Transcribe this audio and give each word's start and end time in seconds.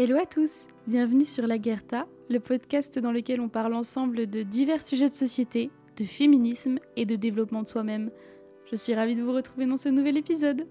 Hello 0.00 0.16
à 0.16 0.26
tous, 0.26 0.68
bienvenue 0.86 1.24
sur 1.24 1.48
La 1.48 1.58
Guerta, 1.58 2.06
le 2.30 2.38
podcast 2.38 3.00
dans 3.00 3.10
lequel 3.10 3.40
on 3.40 3.48
parle 3.48 3.74
ensemble 3.74 4.28
de 4.28 4.44
divers 4.44 4.86
sujets 4.86 5.08
de 5.08 5.12
société, 5.12 5.72
de 5.96 6.04
féminisme 6.04 6.78
et 6.94 7.04
de 7.04 7.16
développement 7.16 7.64
de 7.64 7.66
soi-même. 7.66 8.12
Je 8.70 8.76
suis 8.76 8.94
ravie 8.94 9.16
de 9.16 9.22
vous 9.24 9.32
retrouver 9.32 9.66
dans 9.66 9.76
ce 9.76 9.88
nouvel 9.88 10.16
épisode. 10.16 10.68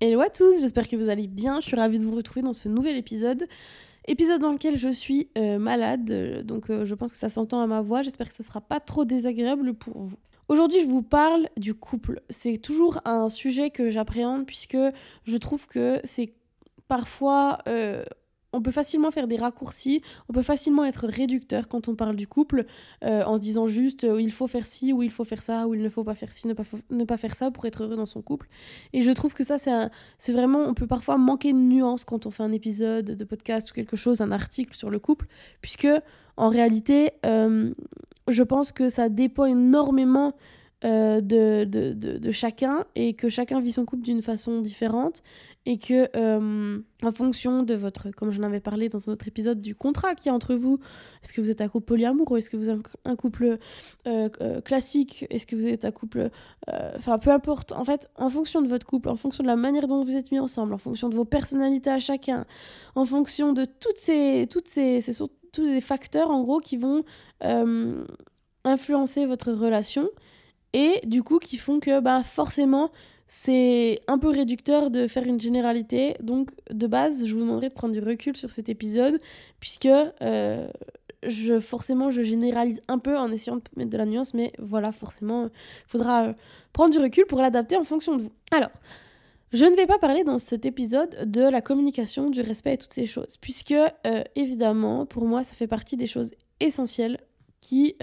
Hello 0.00 0.20
à 0.20 0.28
tous, 0.28 0.60
j'espère 0.60 0.88
que 0.88 0.96
vous 0.96 1.08
allez 1.08 1.28
bien, 1.28 1.60
je 1.60 1.66
suis 1.68 1.76
ravie 1.76 2.00
de 2.00 2.04
vous 2.04 2.16
retrouver 2.16 2.42
dans 2.42 2.52
ce 2.52 2.68
nouvel 2.68 2.96
épisode. 2.96 3.46
Épisode 4.08 4.40
dans 4.40 4.50
lequel 4.50 4.76
je 4.76 4.88
suis 4.88 5.28
euh, 5.38 5.60
malade, 5.60 6.10
euh, 6.10 6.42
donc 6.42 6.68
euh, 6.68 6.84
je 6.84 6.96
pense 6.96 7.12
que 7.12 7.18
ça 7.18 7.28
s'entend 7.28 7.60
à 7.60 7.68
ma 7.68 7.80
voix, 7.80 8.02
j'espère 8.02 8.28
que 8.28 8.36
ça 8.36 8.42
sera 8.42 8.60
pas 8.60 8.80
trop 8.80 9.04
désagréable 9.04 9.74
pour 9.74 10.02
vous. 10.02 10.16
Aujourd'hui, 10.48 10.80
je 10.80 10.88
vous 10.88 11.02
parle 11.02 11.48
du 11.56 11.74
couple. 11.74 12.22
C'est 12.28 12.56
toujours 12.56 12.98
un 13.04 13.28
sujet 13.28 13.70
que 13.70 13.90
j'appréhende 13.90 14.46
puisque 14.46 14.76
je 15.22 15.36
trouve 15.36 15.64
que 15.68 16.00
c'est 16.02 16.34
parfois 16.88 17.58
on 18.54 18.62
peut 18.62 18.70
facilement 18.70 19.10
faire 19.10 19.26
des 19.26 19.36
raccourcis, 19.36 20.02
on 20.28 20.32
peut 20.32 20.42
facilement 20.42 20.84
être 20.84 21.06
réducteur 21.06 21.68
quand 21.68 21.88
on 21.88 21.94
parle 21.94 22.16
du 22.16 22.26
couple, 22.26 22.66
euh, 23.02 23.22
en 23.24 23.36
se 23.36 23.40
disant 23.40 23.66
juste 23.66 24.04
euh, 24.04 24.20
il 24.20 24.32
faut 24.32 24.46
faire 24.46 24.66
ci, 24.66 24.92
ou 24.92 25.02
il 25.02 25.10
faut 25.10 25.24
faire 25.24 25.42
ça, 25.42 25.66
ou 25.66 25.74
il 25.74 25.82
ne 25.82 25.88
faut 25.88 26.04
pas 26.04 26.14
faire 26.14 26.30
ci, 26.30 26.46
ne 26.46 26.54
pas, 26.54 26.64
ne 26.90 27.04
pas 27.04 27.16
faire 27.16 27.34
ça 27.34 27.50
pour 27.50 27.64
être 27.66 27.82
heureux 27.82 27.96
dans 27.96 28.06
son 28.06 28.22
couple. 28.22 28.48
Et 28.92 29.02
je 29.02 29.10
trouve 29.10 29.34
que 29.34 29.44
ça, 29.44 29.58
c'est 30.18 30.32
vraiment, 30.32 30.60
on 30.60 30.74
peut 30.74 30.86
parfois 30.86 31.18
manquer 31.18 31.52
de 31.52 31.58
nuances 31.58 32.04
quand 32.04 32.26
on 32.26 32.30
fait 32.30 32.42
un 32.42 32.52
épisode 32.52 33.06
de 33.06 33.24
podcast 33.24 33.70
ou 33.70 33.74
quelque 33.74 33.96
chose, 33.96 34.20
un 34.20 34.32
article 34.32 34.74
sur 34.76 34.90
le 34.90 34.98
couple, 34.98 35.26
puisque 35.60 35.88
en 36.36 36.48
réalité, 36.48 37.10
euh, 37.26 37.72
je 38.28 38.42
pense 38.42 38.72
que 38.72 38.88
ça 38.88 39.08
dépend 39.08 39.44
énormément 39.44 40.34
de, 40.84 41.64
de, 41.64 41.92
de, 41.92 42.30
chacun 42.30 42.84
et 42.94 43.14
que 43.14 43.28
chacun 43.28 43.60
vit 43.60 43.72
son 43.72 43.86
couple 43.86 44.02
d'une 44.02 44.20
façon 44.20 44.60
différente 44.60 45.22
et 45.66 45.78
que 45.78 46.08
euh, 46.14 46.78
en 47.02 47.12
fonction 47.12 47.62
de 47.62 47.74
votre, 47.74 48.10
comme 48.10 48.30
j'en 48.30 48.42
avais 48.42 48.60
parlé 48.60 48.88
dans 48.88 49.08
un 49.08 49.12
autre 49.12 49.26
épisode, 49.28 49.62
du 49.62 49.74
contrat 49.74 50.14
qui 50.14 50.28
est 50.28 50.30
entre 50.30 50.54
vous, 50.54 50.78
est-ce 51.22 51.32
que 51.32 51.40
vous 51.40 51.50
êtes 51.50 51.62
un 51.62 51.68
couple 51.68 51.86
polyamoureux, 51.86 52.38
est-ce 52.38 52.50
que 52.50 52.56
vous 52.56 52.68
êtes 52.68 52.78
un 53.04 53.16
couple 53.16 53.58
euh, 54.06 54.28
euh, 54.40 54.60
classique, 54.60 55.26
est-ce 55.30 55.46
que 55.46 55.56
vous 55.56 55.66
êtes 55.66 55.84
un 55.86 55.90
couple, 55.90 56.30
enfin 56.96 57.18
peu 57.18 57.30
importe, 57.30 57.72
en 57.72 57.84
fait, 57.84 58.10
en 58.16 58.28
fonction 58.28 58.60
de 58.60 58.68
votre 58.68 58.86
couple, 58.86 59.08
en 59.08 59.16
fonction 59.16 59.42
de 59.42 59.48
la 59.48 59.56
manière 59.56 59.86
dont 59.86 60.02
vous 60.02 60.16
êtes 60.16 60.30
mis 60.30 60.38
ensemble, 60.38 60.74
en 60.74 60.78
fonction 60.78 61.08
de 61.08 61.14
vos 61.14 61.24
personnalités 61.24 61.90
à 61.90 61.98
chacun, 61.98 62.44
en 62.94 63.06
fonction 63.06 63.52
de 63.52 63.64
toutes 63.64 63.98
ces, 63.98 64.46
toutes 64.50 64.68
ces 64.68 65.00
tous 65.52 65.66
ces 65.66 65.80
facteurs 65.80 66.30
en 66.30 66.42
gros 66.42 66.58
qui 66.58 66.76
vont 66.76 67.04
influencer 68.64 69.24
votre 69.24 69.52
relation 69.52 70.08
et 70.74 71.00
du 71.06 71.22
coup 71.22 71.38
qui 71.38 71.56
font 71.56 71.80
que 71.80 72.00
bah 72.00 72.22
forcément 72.22 72.90
c'est 73.26 74.00
un 74.06 74.18
peu 74.18 74.28
réducteur 74.28 74.90
de 74.90 75.06
faire 75.06 75.24
une 75.24 75.40
généralité. 75.40 76.14
Donc, 76.20 76.50
de 76.70 76.86
base, 76.86 77.26
je 77.26 77.34
vous 77.34 77.40
demanderai 77.40 77.68
de 77.68 77.74
prendre 77.74 77.92
du 77.92 78.00
recul 78.00 78.36
sur 78.36 78.52
cet 78.52 78.68
épisode, 78.68 79.20
puisque 79.60 79.86
euh, 79.86 80.68
je, 81.26 81.58
forcément, 81.58 82.10
je 82.10 82.22
généralise 82.22 82.82
un 82.86 82.98
peu 82.98 83.16
en 83.16 83.32
essayant 83.32 83.56
de 83.56 83.62
mettre 83.76 83.90
de 83.90 83.96
la 83.96 84.06
nuance, 84.06 84.34
mais 84.34 84.52
voilà, 84.58 84.92
forcément, 84.92 85.46
il 85.46 85.50
faudra 85.88 86.26
euh, 86.26 86.32
prendre 86.72 86.92
du 86.92 86.98
recul 86.98 87.24
pour 87.26 87.40
l'adapter 87.40 87.76
en 87.76 87.84
fonction 87.84 88.14
de 88.14 88.22
vous. 88.22 88.32
Alors, 88.52 88.70
je 89.52 89.64
ne 89.64 89.74
vais 89.74 89.86
pas 89.86 89.98
parler 89.98 90.22
dans 90.22 90.38
cet 90.38 90.66
épisode 90.66 91.30
de 91.30 91.42
la 91.42 91.60
communication, 91.60 92.28
du 92.28 92.40
respect 92.40 92.74
et 92.74 92.78
toutes 92.78 92.92
ces 92.92 93.06
choses, 93.06 93.36
puisque, 93.40 93.72
euh, 93.72 94.22
évidemment, 94.36 95.06
pour 95.06 95.24
moi, 95.24 95.42
ça 95.42 95.54
fait 95.54 95.66
partie 95.66 95.96
des 95.96 96.06
choses 96.06 96.32
essentielles 96.60 97.18
qui 97.60 97.96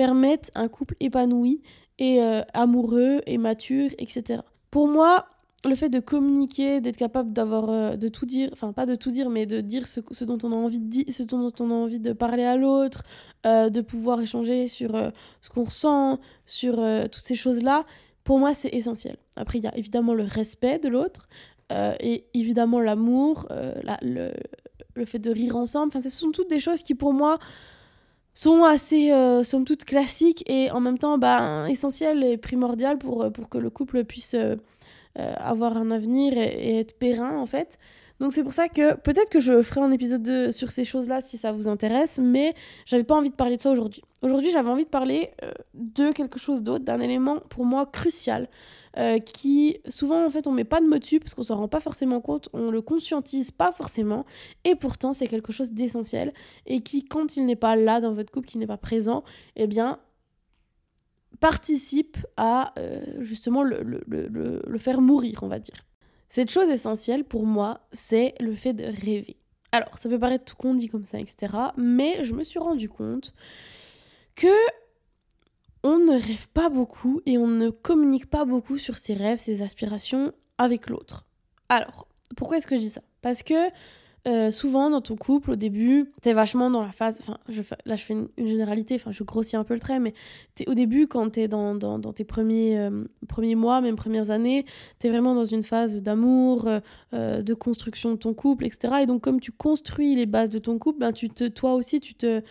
permettent 0.00 0.50
un 0.54 0.68
couple 0.68 0.96
épanoui 0.98 1.60
et 1.98 2.22
euh, 2.22 2.40
amoureux 2.54 3.20
et 3.26 3.36
mature, 3.36 3.90
etc. 3.98 4.40
Pour 4.70 4.88
moi, 4.88 5.26
le 5.66 5.74
fait 5.74 5.90
de 5.90 6.00
communiquer, 6.00 6.80
d'être 6.80 6.96
capable 6.96 7.34
d'avoir 7.34 7.68
euh, 7.68 7.96
de 7.96 8.08
tout 8.08 8.24
dire, 8.24 8.48
enfin 8.50 8.72
pas 8.72 8.86
de 8.86 8.94
tout 8.94 9.10
dire, 9.10 9.28
mais 9.28 9.44
de 9.44 9.60
dire 9.60 9.86
ce, 9.86 10.24
dont 10.24 10.38
on 10.42 10.52
a 10.52 10.54
envie 10.54 10.78
de 10.78 10.88
dire, 10.88 11.04
ce 11.10 11.22
dont 11.22 11.52
on 11.60 11.70
a 11.70 11.74
envie 11.74 12.00
de 12.00 12.14
parler 12.14 12.44
à 12.44 12.56
l'autre, 12.56 13.02
euh, 13.44 13.68
de 13.68 13.82
pouvoir 13.82 14.22
échanger 14.22 14.68
sur 14.68 14.92
ce 15.42 15.50
qu'on 15.50 15.64
ressent, 15.64 16.18
sur 16.46 16.76
toutes 17.12 17.22
ces 17.22 17.34
choses-là, 17.34 17.84
pour 18.24 18.38
moi 18.38 18.54
c'est 18.54 18.72
essentiel. 18.74 19.18
Après 19.36 19.58
il 19.58 19.64
y 19.64 19.68
a 19.68 19.76
évidemment 19.76 20.14
le 20.14 20.24
respect 20.24 20.78
de 20.78 20.88
l'autre 20.88 21.28
et 22.00 22.24
évidemment 22.32 22.80
l'amour, 22.80 23.46
le, 24.00 24.32
le, 24.94 25.04
fait 25.04 25.18
de 25.18 25.30
rire 25.30 25.56
ensemble. 25.56 25.88
Enfin 25.88 26.00
ce 26.00 26.08
sont 26.08 26.30
toutes 26.30 26.48
des 26.48 26.58
choses 26.58 26.82
qui 26.82 26.94
pour 26.94 27.12
moi 27.12 27.38
sont 28.34 28.64
assez, 28.64 29.12
euh, 29.12 29.42
somme 29.42 29.64
toute, 29.64 29.84
classiques 29.84 30.44
et 30.48 30.70
en 30.70 30.80
même 30.80 30.98
temps 30.98 31.18
bah, 31.18 31.66
essentielles 31.68 32.24
et 32.24 32.36
primordiales 32.36 32.98
pour, 32.98 33.22
euh, 33.22 33.30
que 33.30 33.58
le 33.58 33.70
couple 33.70 34.04
puisse 34.04 34.34
euh, 34.34 34.56
avoir 35.14 35.76
un 35.76 35.90
avenir 35.90 36.36
et, 36.36 36.78
être 36.78 36.98
périn, 36.98 37.36
en 37.36 37.46
fait. 37.46 37.78
Donc 38.20 38.32
c'est 38.32 38.42
pour 38.42 38.52
ça 38.52 38.68
que 38.68 38.94
peut-être 38.96 39.30
que 39.30 39.40
je 39.40 39.62
ferai 39.62 39.80
un 39.80 39.90
épisode 39.90 40.50
sur 40.52 40.70
ces 40.70 40.84
choses-là 40.84 41.20
si 41.20 41.38
ça 41.38 41.52
vous 41.52 41.68
intéresse, 41.68 42.20
mais 42.22 42.54
j'avais 42.86 43.04
pas 43.04 43.16
envie 43.16 43.30
de 43.30 43.34
parler 43.34 43.56
de 43.56 43.62
ça 43.62 43.70
aujourd'hui. 43.70 44.02
Aujourd'hui, 44.22 44.50
j'avais 44.50 44.68
envie 44.68 44.84
de 44.84 44.90
parler 44.90 45.30
de 45.74 46.12
quelque 46.12 46.38
chose 46.38 46.62
d'autre, 46.62 46.84
d'un 46.84 47.00
élément 47.00 47.38
pour 47.48 47.64
moi 47.64 47.86
crucial 47.86 48.48
euh, 48.96 49.20
qui 49.20 49.78
souvent 49.88 50.26
en 50.26 50.30
fait 50.30 50.48
on 50.48 50.52
met 50.52 50.64
pas 50.64 50.80
de 50.80 50.86
mots 50.86 50.98
dessus 50.98 51.20
parce 51.20 51.32
qu'on 51.34 51.44
s'en 51.44 51.56
rend 51.58 51.68
pas 51.68 51.78
forcément 51.78 52.20
compte, 52.20 52.48
on 52.52 52.72
le 52.72 52.82
conscientise 52.82 53.52
pas 53.52 53.70
forcément 53.70 54.26
et 54.64 54.74
pourtant 54.74 55.12
c'est 55.12 55.28
quelque 55.28 55.52
chose 55.52 55.70
d'essentiel 55.70 56.34
et 56.66 56.80
qui 56.80 57.04
quand 57.04 57.36
il 57.36 57.46
n'est 57.46 57.54
pas 57.54 57.76
là 57.76 58.00
dans 58.00 58.12
votre 58.12 58.32
couple, 58.32 58.48
qui 58.48 58.58
n'est 58.58 58.66
pas 58.66 58.78
présent, 58.78 59.22
eh 59.54 59.68
bien 59.68 60.00
participe 61.38 62.16
à 62.36 62.74
euh, 62.80 63.04
justement 63.20 63.62
le 63.62 64.78
faire 64.78 65.00
mourir 65.00 65.38
on 65.42 65.48
va 65.48 65.60
dire. 65.60 65.86
Cette 66.30 66.50
chose 66.50 66.70
essentielle 66.70 67.24
pour 67.24 67.44
moi 67.44 67.80
c'est 67.92 68.34
le 68.40 68.54
fait 68.54 68.72
de 68.72 68.84
rêver. 68.84 69.36
Alors 69.72 69.98
ça 69.98 70.08
peut 70.08 70.18
paraître 70.18 70.44
tout 70.44 70.56
con 70.56 70.74
dit 70.74 70.88
comme 70.88 71.04
ça 71.04 71.18
etc. 71.18 71.52
Mais 71.76 72.24
je 72.24 72.32
me 72.32 72.44
suis 72.44 72.58
rendu 72.58 72.88
compte 72.88 73.34
que 74.34 74.48
on 75.82 75.98
ne 75.98 76.12
rêve 76.12 76.48
pas 76.48 76.68
beaucoup 76.68 77.20
et 77.26 77.38
on 77.38 77.46
ne 77.46 77.70
communique 77.70 78.28
pas 78.28 78.44
beaucoup 78.44 78.78
sur 78.78 78.98
ses 78.98 79.14
rêves, 79.14 79.38
ses 79.38 79.62
aspirations 79.62 80.32
avec 80.58 80.90
l'autre. 80.90 81.24
Alors, 81.68 82.06
pourquoi 82.36 82.58
est-ce 82.58 82.66
que 82.66 82.76
je 82.76 82.80
dis 82.80 82.90
ça? 82.90 83.02
Parce 83.22 83.42
que 83.42 83.70
euh, 84.28 84.50
souvent 84.50 84.90
dans 84.90 85.00
ton 85.00 85.16
couple, 85.16 85.52
au 85.52 85.56
début, 85.56 86.12
t'es 86.20 86.34
vachement 86.34 86.70
dans 86.70 86.82
la 86.82 86.92
phase. 86.92 87.20
Enfin, 87.22 87.38
je 87.48 87.62
là 87.86 87.96
je 87.96 88.04
fais 88.04 88.12
une, 88.12 88.28
généralité, 88.36 88.96
enfin 88.96 89.12
je 89.12 89.24
grossis 89.24 89.56
un 89.56 89.64
peu 89.64 89.72
le 89.72 89.80
trait, 89.80 89.98
mais 89.98 90.12
au 90.66 90.74
début, 90.74 91.06
quand 91.06 91.30
t'es 91.30 91.48
dans, 91.48 91.74
dans, 91.74 91.98
dans 91.98 92.12
tes 92.12 92.24
premiers, 92.24 92.78
euh, 92.78 93.04
premiers 93.28 93.54
mois, 93.54 93.80
même 93.80 93.96
premières 93.96 94.30
années, 94.30 94.66
t'es 94.98 95.08
vraiment 95.08 95.34
dans 95.34 95.44
une 95.44 95.62
phase 95.62 96.02
d'amour, 96.02 96.68
euh, 97.14 97.42
de 97.42 97.54
construction 97.54 98.12
de 98.12 98.16
ton 98.16 98.34
couple, 98.34 98.66
etc. 98.66 98.94
Et 99.02 99.06
donc, 99.06 99.22
comme 99.22 99.40
tu 99.40 99.52
construis 99.52 100.14
les 100.14 100.26
bases 100.26 100.50
de 100.50 100.58
ton 100.58 100.78
couple, 100.78 100.98
ben, 100.98 101.12
tu 101.12 101.30
te, 101.30 101.48
toi 101.48 101.74
aussi, 101.74 102.00
tu 102.00 102.14
te 102.14 102.42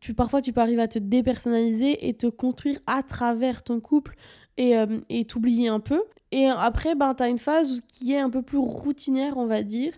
tu, 0.00 0.12
parfois 0.12 0.42
tu 0.42 0.52
peux 0.52 0.60
arriver 0.60 0.82
à 0.82 0.88
te 0.88 0.98
dépersonnaliser 0.98 2.06
et 2.08 2.14
te 2.14 2.26
construire 2.26 2.78
à 2.86 3.02
travers 3.02 3.62
ton 3.62 3.80
couple 3.80 4.14
et 4.58 4.76
euh, 4.76 4.86
t'oublier 5.26 5.68
un 5.68 5.80
peu. 5.80 6.02
Et 6.32 6.46
après, 6.46 6.94
ben, 6.94 7.14
tu 7.14 7.22
as 7.22 7.28
une 7.28 7.38
phase 7.38 7.80
qui 7.88 8.12
est 8.12 8.18
un 8.18 8.30
peu 8.30 8.42
plus 8.42 8.58
routinière, 8.58 9.36
on 9.36 9.46
va 9.46 9.62
dire. 9.62 9.92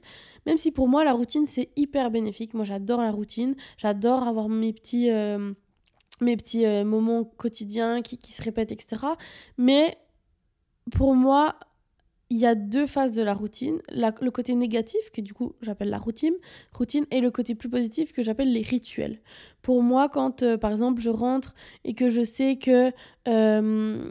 Même 0.49 0.57
si 0.57 0.73
pour 0.73 0.89
moi, 0.89 1.05
la 1.05 1.13
routine, 1.13 1.45
c'est 1.45 1.69
hyper 1.77 2.11
bénéfique. 2.11 2.55
Moi, 2.55 2.65
j'adore 2.65 3.03
la 3.03 3.11
routine. 3.11 3.55
J'adore 3.77 4.27
avoir 4.27 4.49
mes 4.49 4.73
petits, 4.73 5.11
euh, 5.11 5.53
mes 6.23 6.39
petits 6.39 6.65
euh, 6.65 6.87
moments 6.87 7.23
quotidiens 7.23 8.01
qui, 8.01 8.17
qui 8.17 8.33
se 8.33 8.43
répètent, 8.43 8.73
etc. 8.73 9.09
Mais 9.59 9.99
pour 10.91 11.15
moi, 11.15 11.59
il 12.31 12.39
y 12.39 12.47
a 12.47 12.55
deux 12.55 12.87
phases 12.87 13.15
de 13.15 13.23
la 13.23 13.35
routine. 13.35 13.83
le 13.91 14.31
côté 14.31 14.55
négatif, 14.55 15.11
que 15.13 15.21
du 15.21 15.35
coup 15.35 15.53
j'appelle 15.61 15.91
la 15.91 15.99
routine, 15.99 16.35
routine, 16.73 17.05
et 17.11 17.21
le 17.21 17.31
côté 17.31 17.55
plus 17.55 17.69
positif 17.69 18.15
que 18.15 18.23
j'appelle 18.23 18.51
les 18.51 18.63
rituels. 18.63 19.21
Pour 19.61 19.83
moi, 19.83 20.09
quand 20.09 20.43
euh, 20.43 20.57
par 20.57 20.71
exemple 20.71 21.03
je 21.03 21.11
rentre 21.11 21.55
et 21.85 21.93
que 21.93 22.09
je 22.09 22.25
sais 22.25 22.57
que 22.57 22.91
euh, 23.29 24.11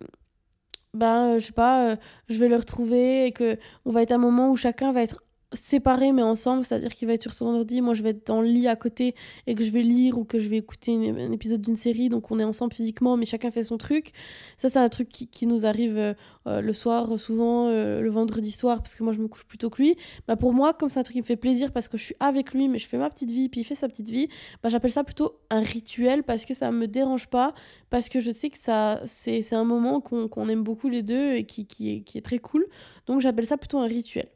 ben 0.93 1.39
je 1.39 1.45
sais 1.47 1.51
pas, 1.51 1.97
je 2.29 2.37
vais 2.37 2.47
le 2.47 2.57
retrouver 2.57 3.25
et 3.25 3.31
que 3.31 3.57
on 3.85 3.91
va 3.91 4.03
être 4.03 4.11
à 4.11 4.15
un 4.15 4.19
moment 4.19 4.51
où 4.51 4.55
chacun 4.55 4.91
va 4.91 5.01
être 5.01 5.23
séparés 5.53 6.11
mais 6.11 6.23
ensemble, 6.23 6.65
c'est-à-dire 6.65 6.93
qu'il 6.93 7.07
va 7.07 7.13
être 7.13 7.21
sur 7.21 7.33
son 7.33 7.45
ordi, 7.45 7.79
moi 7.79 7.93
je 7.93 8.03
vais 8.03 8.09
être 8.09 8.27
dans 8.27 8.41
le 8.41 8.47
lit 8.47 8.67
à 8.67 8.75
côté 8.75 9.15
et 9.45 9.55
que 9.55 9.63
je 9.63 9.71
vais 9.71 9.81
lire 9.81 10.17
ou 10.17 10.25
que 10.25 10.39
je 10.39 10.49
vais 10.49 10.57
écouter 10.57 10.93
un 10.93 11.31
épisode 11.31 11.61
d'une 11.61 11.77
série, 11.77 12.09
donc 12.09 12.29
on 12.31 12.39
est 12.39 12.43
ensemble 12.43 12.73
physiquement 12.73 13.15
mais 13.15 13.25
chacun 13.25 13.49
fait 13.49 13.63
son 13.63 13.77
truc. 13.77 14.11
Ça 14.57 14.69
c'est 14.69 14.79
un 14.79 14.89
truc 14.89 15.07
qui, 15.07 15.47
nous 15.47 15.65
arrive 15.65 15.97
euh, 15.97 16.13
euh, 16.47 16.59
le 16.59 16.73
soir, 16.73 17.17
souvent 17.17 17.69
euh, 17.69 18.01
le 18.01 18.09
vendredi 18.09 18.51
soir 18.51 18.79
parce 18.79 18.95
que 18.95 19.03
moi 19.03 19.13
je 19.13 19.19
me 19.19 19.27
couche 19.29 19.45
plutôt 19.45 19.69
que 19.69 19.81
lui. 19.81 19.95
Bah, 20.27 20.35
pour 20.35 20.51
moi, 20.51 20.73
comme 20.73 20.89
c'est 20.89 20.99
un 20.99 21.03
truc 21.03 21.13
qui 21.13 21.21
me 21.21 21.25
fait 21.25 21.37
plaisir 21.37 21.71
parce 21.71 21.87
que 21.87 21.97
je 21.97 22.03
suis 22.03 22.15
avec 22.19 22.53
lui 22.53 22.67
mais 22.67 22.77
je 22.77 22.87
fais 22.87 22.97
ma 22.97 23.09
petite 23.09 23.31
vie 23.31 23.47
puis 23.47 23.61
il 23.61 23.63
fait 23.63 23.75
sa 23.75 23.87
petite 23.87 24.09
vie, 24.09 24.27
bah, 24.61 24.69
j'appelle 24.69 24.91
ça 24.91 25.05
plutôt 25.05 25.39
un 25.49 25.61
rituel 25.61 26.23
parce 26.23 26.43
que 26.43 26.53
ça 26.53 26.71
me 26.71 26.87
dérange 26.87 27.27
pas, 27.27 27.53
parce 27.89 28.09
que 28.09 28.19
je 28.19 28.31
sais 28.31 28.49
que 28.49 28.57
ça 28.57 28.99
c'est 29.05 29.53
un 29.53 29.63
moment 29.63 30.01
qu'on 30.01 30.49
aime 30.49 30.63
beaucoup 30.63 30.89
les 30.89 31.03
deux 31.03 31.35
et 31.35 31.45
qui, 31.45 31.65
qui, 31.65 31.95
est, 31.95 32.01
qui 32.01 32.17
est 32.17 32.21
très 32.21 32.39
cool. 32.39 32.65
Donc 33.05 33.21
j'appelle 33.21 33.45
ça 33.45 33.57
plutôt 33.57 33.77
un 33.79 33.87
rituel. 33.87 34.27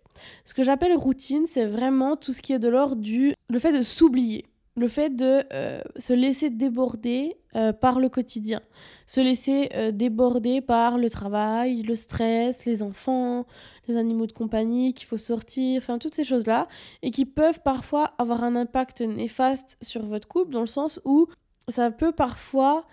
Ce 0.46 0.54
que 0.54 0.64
j'appelle 0.64 0.94
routine, 0.94 1.46
c'est 1.48 1.66
vraiment 1.66 2.16
tout 2.16 2.34
ce 2.34 2.42
qui 2.42 2.54
est 2.54 2.60
de 2.60 2.70
l'ordre 2.70 2.96
du 2.96 3.34
le 3.50 3.60
fait 3.60 3.78
de 3.78 3.82
s'oublier, 3.82 4.46
le 4.76 4.88
fait 4.88 5.10
de 5.10 5.44
euh, 5.54 5.82
se 5.98 6.14
laisser 6.14 6.50
déborder 6.50 7.38
euh, 7.56 7.74
par 7.74 8.00
le 8.00 8.10
quotidien. 8.10 8.62
se 9.06 9.20
laisser 9.20 9.70
euh, 9.76 9.92
déborder 9.92 10.62
par 10.62 10.98
le 10.98 11.10
travail, 11.10 11.82
le 11.82 11.96
stress, 11.96 12.66
les 12.66 12.82
enfants, 12.82 13.46
les 13.88 13.98
animaux 13.98 14.26
de 14.26 14.32
compagnie, 14.32 14.94
qu'il 14.94 15.08
faut 15.08 15.18
sortir, 15.18 15.82
enfin 15.82 15.98
toutes 15.98 16.16
ces 16.16 16.24
choses-là, 16.24 16.68
et 17.02 17.12
qui 17.12 17.26
peuvent 17.26 17.60
parfois 17.62 18.14
avoir 18.18 18.44
un 18.44 18.56
impact 18.56 19.02
néfaste 19.02 19.78
sur 19.82 20.04
votre 20.06 20.28
couple, 20.28 20.54
dans 20.54 20.62
le 20.62 20.66
sens 20.66 21.02
où 21.04 21.28
ça 21.68 21.92
peut 21.92 22.14
parfois 22.14 22.86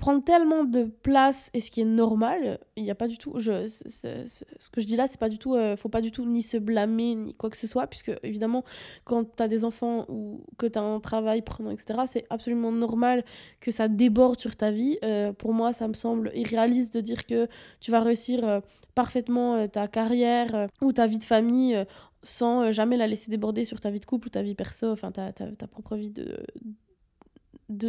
prendre 0.00 0.24
tellement 0.24 0.64
de 0.64 0.84
place 1.02 1.50
et 1.54 1.60
ce 1.60 1.70
qui 1.70 1.82
est 1.82 1.84
normal 1.84 2.58
il 2.74 2.82
n'y 2.82 2.90
a 2.90 2.94
pas 2.94 3.06
du 3.06 3.18
tout 3.18 3.38
ce 3.38 4.70
que 4.72 4.80
je 4.80 4.86
dis 4.86 4.96
là 4.96 5.06
c'est 5.06 5.20
pas 5.20 5.28
du 5.28 5.38
tout 5.38 5.54
euh, 5.54 5.76
faut 5.76 5.90
pas 5.90 6.00
du 6.00 6.10
tout 6.10 6.24
ni 6.24 6.42
se 6.42 6.56
blâmer 6.56 7.14
ni 7.14 7.34
quoi 7.34 7.50
que 7.50 7.56
ce 7.56 7.66
soit 7.66 7.86
puisque 7.86 8.10
évidemment 8.22 8.64
quand 9.04 9.36
tu 9.36 9.42
as 9.42 9.46
des 9.46 9.64
enfants 9.64 10.06
ou 10.08 10.42
que 10.58 10.66
tu 10.66 10.78
as 10.78 10.82
un 10.82 10.98
travail 11.00 11.42
prenant 11.42 11.70
etc 11.70 12.00
c'est 12.06 12.24
absolument 12.30 12.72
normal 12.72 13.24
que 13.60 13.70
ça 13.70 13.88
déborde 13.88 14.40
sur 14.40 14.56
ta 14.56 14.70
vie. 14.70 14.98
Euh, 15.04 15.32
pour 15.32 15.52
moi 15.52 15.72
ça 15.72 15.86
me 15.86 15.94
semble 15.94 16.32
irréaliste 16.34 16.94
de 16.94 17.02
dire 17.02 17.26
que 17.26 17.46
tu 17.80 17.90
vas 17.90 18.00
réussir 18.00 18.42
euh, 18.48 18.60
parfaitement 18.94 19.68
ta 19.68 19.86
carrière 19.86 20.66
ou 20.80 20.92
ta 20.92 21.06
vie 21.06 21.18
de 21.18 21.24
famille 21.24 21.84
sans 22.22 22.72
jamais 22.72 22.96
la 22.96 23.06
laisser 23.06 23.30
déborder 23.30 23.64
sur 23.66 23.80
ta 23.80 23.90
vie 23.90 24.00
de 24.00 24.06
couple 24.06 24.28
ou 24.28 24.30
ta 24.30 24.42
vie 24.42 24.54
perso 24.54 24.90
enfin 24.90 25.12
ta, 25.12 25.32
propre 25.68 25.96
vie 25.96 26.10
de 26.10 26.38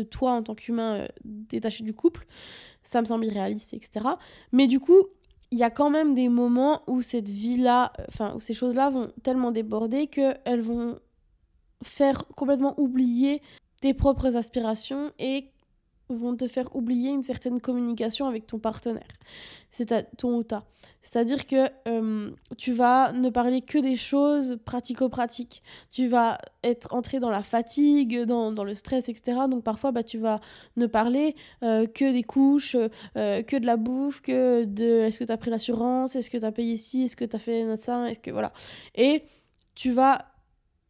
toi 0.04 0.32
en 0.34 0.44
tant 0.44 0.56
qu'humain 0.56 0.96
euh, 0.96 1.08
détaché 1.24 1.84
du 1.84 1.94
couple, 1.94 2.26
ça 2.84 3.02
me 3.02 3.06
semble 3.06 3.26
irréaliste, 3.26 3.74
etc. 3.74 4.06
Mais 4.52 4.68
du 4.68 4.80
coup, 4.80 5.08
il 5.52 5.58
y 5.58 5.64
a 5.64 5.70
quand 5.70 5.90
même 5.90 6.14
des 6.16 6.30
moments 6.30 6.82
où 6.88 7.02
cette 7.02 7.30
vie-là, 7.30 7.92
euh, 8.00 8.06
enfin, 8.08 8.34
où 8.36 8.40
ces 8.40 8.54
choses-là 8.54 8.90
vont 8.90 9.12
tellement 9.24 9.52
déborder 9.52 10.08
qu'elles 10.08 10.62
vont 10.62 11.00
faire 11.84 12.26
complètement 12.36 12.80
oublier 12.80 13.42
tes 13.82 13.94
propres 13.94 14.38
aspirations 14.38 15.12
et 15.20 15.50
vont 16.16 16.36
te 16.36 16.48
faire 16.48 16.76
oublier 16.76 17.10
une 17.10 17.24
certaine 17.24 17.60
communication 17.60 18.28
avec 18.28 18.48
ton 18.48 18.60
partenaire, 18.60 19.08
c'est 19.72 20.18
ton 20.18 20.38
ou 20.38 20.44
ta. 20.44 20.66
C'est-à-dire 21.04 21.48
que 21.48 21.68
euh, 21.88 22.32
tu 22.58 22.74
vas 22.74 23.12
ne 23.12 23.30
parler 23.30 23.62
que 23.62 23.78
des 23.78 23.96
choses 23.96 24.58
pratico-pratiques. 24.64 25.64
Tu 25.92 26.08
vas 26.08 26.38
être 26.64 26.94
entré 26.94 27.20
dans 27.20 27.30
la 27.30 27.42
fatigue, 27.42 28.24
dans, 28.24 28.52
dans, 28.52 28.64
le 28.64 28.74
stress, 28.74 29.10
etc. 29.10 29.40
Donc 29.50 29.64
parfois, 29.64 29.92
bah, 29.92 30.04
tu 30.04 30.20
vas 30.20 30.40
ne 30.78 30.86
parler 30.86 31.36
euh, 31.64 31.86
que 31.88 32.12
des 32.12 32.24
couches, 32.24 32.78
euh, 33.18 33.42
que 33.42 33.58
de 33.58 33.66
la 33.66 33.78
bouffe, 33.78 34.22
que 34.22 34.66
de 34.66 35.02
est-ce 35.02 35.20
que 35.20 35.24
tu 35.24 35.32
as 35.32 35.38
pris 35.38 35.50
l'assurance, 35.50 36.16
est-ce 36.16 36.30
que 36.30 36.38
tu 36.38 36.46
as 36.46 36.52
payé 36.52 36.78
ci, 36.78 37.04
est-ce 37.04 37.16
que 37.16 37.26
tu 37.26 37.36
as 37.36 37.40
fait 37.40 37.76
ça, 37.76 38.10
est-ce 38.10 38.20
que 38.20 38.32
voilà. 38.32 38.54
Et 38.96 39.24
tu 39.76 39.92
vas 39.92 40.31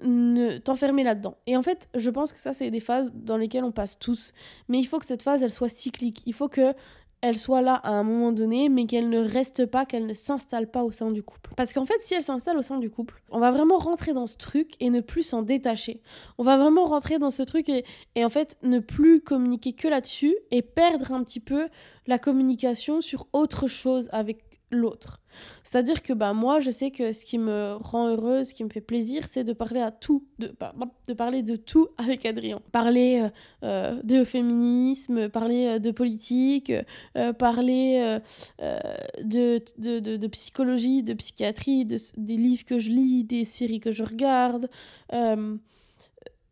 ne 0.03 0.57
t'enfermer 0.57 1.03
là-dedans. 1.03 1.37
Et 1.47 1.55
en 1.57 1.63
fait, 1.63 1.89
je 1.95 2.09
pense 2.09 2.33
que 2.33 2.41
ça, 2.41 2.53
c'est 2.53 2.71
des 2.71 2.79
phases 2.79 3.11
dans 3.13 3.37
lesquelles 3.37 3.63
on 3.63 3.71
passe 3.71 3.99
tous. 3.99 4.33
Mais 4.67 4.79
il 4.79 4.85
faut 4.85 4.99
que 4.99 5.05
cette 5.05 5.21
phase, 5.21 5.43
elle 5.43 5.51
soit 5.51 5.69
cyclique. 5.69 6.23
Il 6.25 6.33
faut 6.33 6.49
que 6.49 6.73
elle 7.21 7.37
soit 7.37 7.61
là 7.61 7.75
à 7.75 7.91
un 7.91 8.03
moment 8.03 8.31
donné, 8.31 8.67
mais 8.67 8.87
qu'elle 8.87 9.09
ne 9.09 9.19
reste 9.19 9.67
pas, 9.67 9.85
qu'elle 9.85 10.07
ne 10.07 10.13
s'installe 10.13 10.69
pas 10.69 10.83
au 10.83 10.91
sein 10.91 11.11
du 11.11 11.21
couple. 11.21 11.51
Parce 11.55 11.71
qu'en 11.71 11.85
fait, 11.85 12.01
si 12.01 12.15
elle 12.15 12.23
s'installe 12.23 12.57
au 12.57 12.63
sein 12.63 12.79
du 12.79 12.89
couple, 12.89 13.21
on 13.29 13.39
va 13.39 13.51
vraiment 13.51 13.77
rentrer 13.77 14.13
dans 14.13 14.25
ce 14.25 14.35
truc 14.37 14.73
et 14.79 14.89
ne 14.89 15.01
plus 15.01 15.21
s'en 15.23 15.43
détacher. 15.43 16.01
On 16.39 16.43
va 16.43 16.57
vraiment 16.57 16.85
rentrer 16.85 17.19
dans 17.19 17.29
ce 17.29 17.43
truc 17.43 17.69
et, 17.69 17.85
et 18.15 18.25
en 18.25 18.29
fait 18.29 18.57
ne 18.63 18.79
plus 18.79 19.21
communiquer 19.21 19.73
que 19.73 19.87
là-dessus 19.87 20.35
et 20.49 20.63
perdre 20.63 21.11
un 21.11 21.23
petit 21.23 21.39
peu 21.39 21.67
la 22.07 22.17
communication 22.17 23.01
sur 23.01 23.27
autre 23.33 23.67
chose 23.67 24.09
avec 24.11 24.50
l'autre. 24.71 25.21
C'est-à-dire 25.63 26.01
que 26.01 26.13
bah, 26.13 26.33
moi, 26.33 26.59
je 26.59 26.71
sais 26.71 26.91
que 26.91 27.13
ce 27.13 27.25
qui 27.25 27.37
me 27.37 27.75
rend 27.79 28.09
heureuse, 28.09 28.47
ce 28.47 28.53
qui 28.53 28.63
me 28.63 28.69
fait 28.69 28.81
plaisir, 28.81 29.25
c'est 29.27 29.43
de 29.43 29.53
parler 29.53 29.81
à 29.81 29.91
tout, 29.91 30.25
de, 30.39 30.53
de 31.07 31.13
parler 31.13 31.43
de 31.43 31.55
tout 31.55 31.87
avec 31.97 32.25
Adrien. 32.25 32.61
Parler 32.71 33.21
euh, 33.21 33.29
euh, 33.63 34.01
de 34.03 34.23
féminisme, 34.23 35.29
parler 35.29 35.67
euh, 35.67 35.79
de 35.79 35.91
politique, 35.91 36.71
parler 37.37 38.19
de, 39.23 39.61
de, 39.77 39.99
de, 40.17 40.27
psychologie, 40.27 41.03
de 41.03 41.13
psychiatrie, 41.13 41.85
de, 41.85 41.97
des 42.17 42.37
livres 42.37 42.65
que 42.65 42.79
je 42.79 42.89
lis, 42.89 43.23
des 43.23 43.45
séries 43.45 43.79
que 43.79 43.91
je 43.91 44.03
regarde. 44.03 44.69